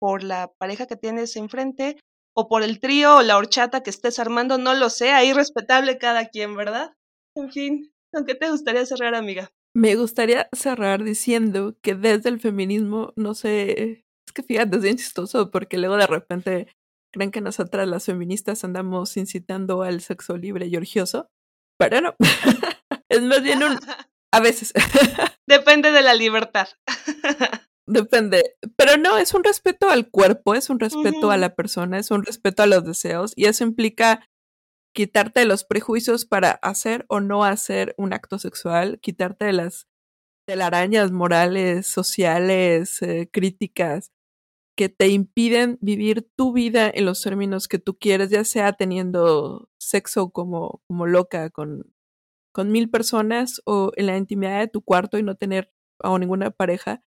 por 0.00 0.22
la 0.22 0.52
pareja 0.58 0.86
que 0.86 0.96
tienes 0.96 1.36
enfrente 1.36 2.00
o 2.34 2.48
por 2.48 2.62
el 2.62 2.80
trío 2.80 3.16
o 3.16 3.22
la 3.22 3.36
horchata 3.36 3.82
que 3.82 3.90
estés 3.90 4.18
armando, 4.18 4.58
no 4.58 4.74
lo 4.74 4.90
sé, 4.90 5.10
ahí 5.10 5.32
respetable 5.32 5.98
cada 5.98 6.28
quien, 6.28 6.54
¿verdad? 6.54 6.94
En 7.34 7.50
fin, 7.50 7.92
¿con 8.12 8.24
qué 8.26 8.34
te 8.34 8.50
gustaría 8.50 8.84
cerrar, 8.84 9.14
amiga? 9.14 9.50
Me 9.74 9.94
gustaría 9.96 10.48
cerrar 10.52 11.04
diciendo 11.04 11.76
que 11.82 11.94
desde 11.94 12.30
el 12.30 12.40
feminismo, 12.40 13.12
no 13.16 13.34
sé, 13.34 14.05
es 14.26 14.32
que 14.32 14.42
fíjate, 14.42 14.76
es 14.76 14.82
bien 14.82 14.96
chistoso 14.96 15.50
porque 15.50 15.78
luego 15.78 15.96
de 15.96 16.06
repente 16.06 16.68
creen 17.12 17.30
que 17.30 17.40
nosotras 17.40 17.88
las 17.88 18.04
feministas 18.04 18.64
andamos 18.64 19.16
incitando 19.16 19.82
al 19.82 20.00
sexo 20.00 20.36
libre 20.36 20.66
y 20.66 20.76
orgioso, 20.76 21.28
pero 21.78 22.00
no. 22.00 22.14
es 23.08 23.22
más 23.22 23.42
bien 23.42 23.62
un... 23.62 23.78
A 24.32 24.40
veces. 24.40 24.74
Depende 25.48 25.92
de 25.92 26.02
la 26.02 26.14
libertad. 26.14 26.68
Depende. 27.86 28.56
Pero 28.76 28.96
no, 28.98 29.16
es 29.16 29.32
un 29.32 29.44
respeto 29.44 29.88
al 29.88 30.10
cuerpo, 30.10 30.54
es 30.54 30.68
un 30.68 30.80
respeto 30.80 31.30
a 31.30 31.36
la 31.36 31.54
persona, 31.54 31.98
es 31.98 32.10
un 32.10 32.24
respeto 32.24 32.62
a 32.62 32.66
los 32.66 32.84
deseos 32.84 33.32
y 33.36 33.46
eso 33.46 33.64
implica 33.64 34.26
quitarte 34.94 35.44
los 35.44 35.64
prejuicios 35.64 36.26
para 36.26 36.50
hacer 36.50 37.06
o 37.08 37.20
no 37.20 37.44
hacer 37.44 37.94
un 37.96 38.12
acto 38.12 38.38
sexual, 38.38 38.98
quitarte 39.00 39.44
de 39.44 39.52
las 39.52 39.86
telarañas 40.46 41.12
morales, 41.12 41.86
sociales, 41.86 43.00
eh, 43.02 43.28
críticas 43.32 44.10
que 44.76 44.88
te 44.88 45.08
impiden 45.08 45.78
vivir 45.80 46.28
tu 46.36 46.52
vida 46.52 46.90
en 46.92 47.06
los 47.06 47.22
términos 47.22 47.66
que 47.66 47.78
tú 47.78 47.98
quieres, 47.98 48.30
ya 48.30 48.44
sea 48.44 48.74
teniendo 48.74 49.70
sexo 49.78 50.30
como, 50.30 50.82
como 50.86 51.06
loca 51.06 51.50
con, 51.50 51.94
con 52.52 52.70
mil 52.70 52.90
personas 52.90 53.62
o 53.64 53.92
en 53.96 54.06
la 54.06 54.16
intimidad 54.16 54.60
de 54.60 54.68
tu 54.68 54.82
cuarto 54.82 55.18
y 55.18 55.22
no 55.22 55.34
tener 55.34 55.72
a 56.00 56.16
ninguna 56.18 56.50
pareja. 56.50 57.02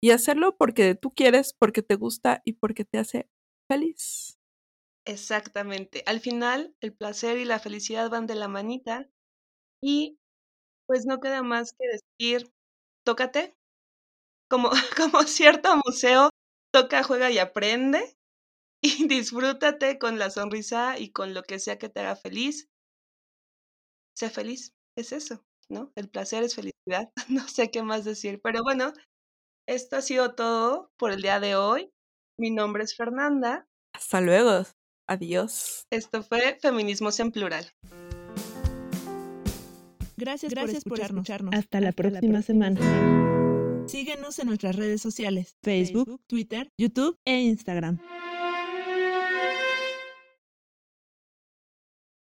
Y 0.00 0.12
hacerlo 0.12 0.56
porque 0.56 0.94
tú 0.94 1.12
quieres, 1.12 1.54
porque 1.58 1.82
te 1.82 1.96
gusta 1.96 2.40
y 2.44 2.52
porque 2.54 2.84
te 2.84 2.98
hace 2.98 3.28
feliz. 3.68 4.38
Exactamente. 5.04 6.04
Al 6.06 6.20
final, 6.20 6.74
el 6.80 6.92
placer 6.92 7.38
y 7.38 7.44
la 7.44 7.58
felicidad 7.58 8.10
van 8.10 8.26
de 8.26 8.36
la 8.36 8.46
manita 8.46 9.08
y 9.82 10.18
pues 10.86 11.04
no 11.04 11.20
queda 11.20 11.42
más 11.42 11.72
que 11.72 11.86
decir, 11.88 12.52
tócate, 13.04 13.56
como, 14.48 14.70
como 14.96 15.22
cierto 15.22 15.70
museo 15.84 16.30
toca, 16.72 17.02
juega 17.02 17.30
y 17.30 17.38
aprende 17.38 18.16
y 18.82 19.08
disfrútate 19.08 19.98
con 19.98 20.18
la 20.18 20.30
sonrisa 20.30 20.98
y 20.98 21.10
con 21.10 21.34
lo 21.34 21.42
que 21.42 21.58
sea 21.58 21.78
que 21.78 21.88
te 21.88 22.00
haga 22.00 22.16
feliz. 22.16 22.68
Sé 24.16 24.30
feliz, 24.30 24.74
es 24.96 25.12
eso, 25.12 25.44
¿no? 25.68 25.92
El 25.94 26.08
placer 26.08 26.42
es 26.42 26.54
felicidad, 26.54 27.10
no 27.28 27.46
sé 27.48 27.70
qué 27.70 27.82
más 27.82 28.04
decir, 28.04 28.40
pero 28.42 28.62
bueno, 28.62 28.92
esto 29.68 29.96
ha 29.96 30.02
sido 30.02 30.34
todo 30.34 30.90
por 30.96 31.12
el 31.12 31.22
día 31.22 31.40
de 31.40 31.54
hoy. 31.54 31.92
Mi 32.40 32.50
nombre 32.50 32.84
es 32.84 32.96
Fernanda. 32.96 33.68
Hasta 33.94 34.20
luego. 34.20 34.64
Adiós. 35.08 35.86
Esto 35.90 36.22
fue 36.22 36.58
Feminismos 36.60 37.18
en 37.20 37.32
Plural. 37.32 37.70
Gracias, 40.16 40.52
Gracias 40.52 40.84
por, 40.84 41.00
escucharnos. 41.00 41.54
Hasta, 41.54 41.80
la, 41.80 41.92
próxima 41.92 42.42
semana. 42.42 42.80
Síguenos 43.98 44.38
en 44.38 44.46
nuestras 44.46 44.76
redes 44.76 45.02
sociales, 45.02 45.56
Facebook, 45.60 46.20
Twitter, 46.28 46.70
YouTube 46.78 47.18
e 47.24 47.40
Instagram. 47.40 47.98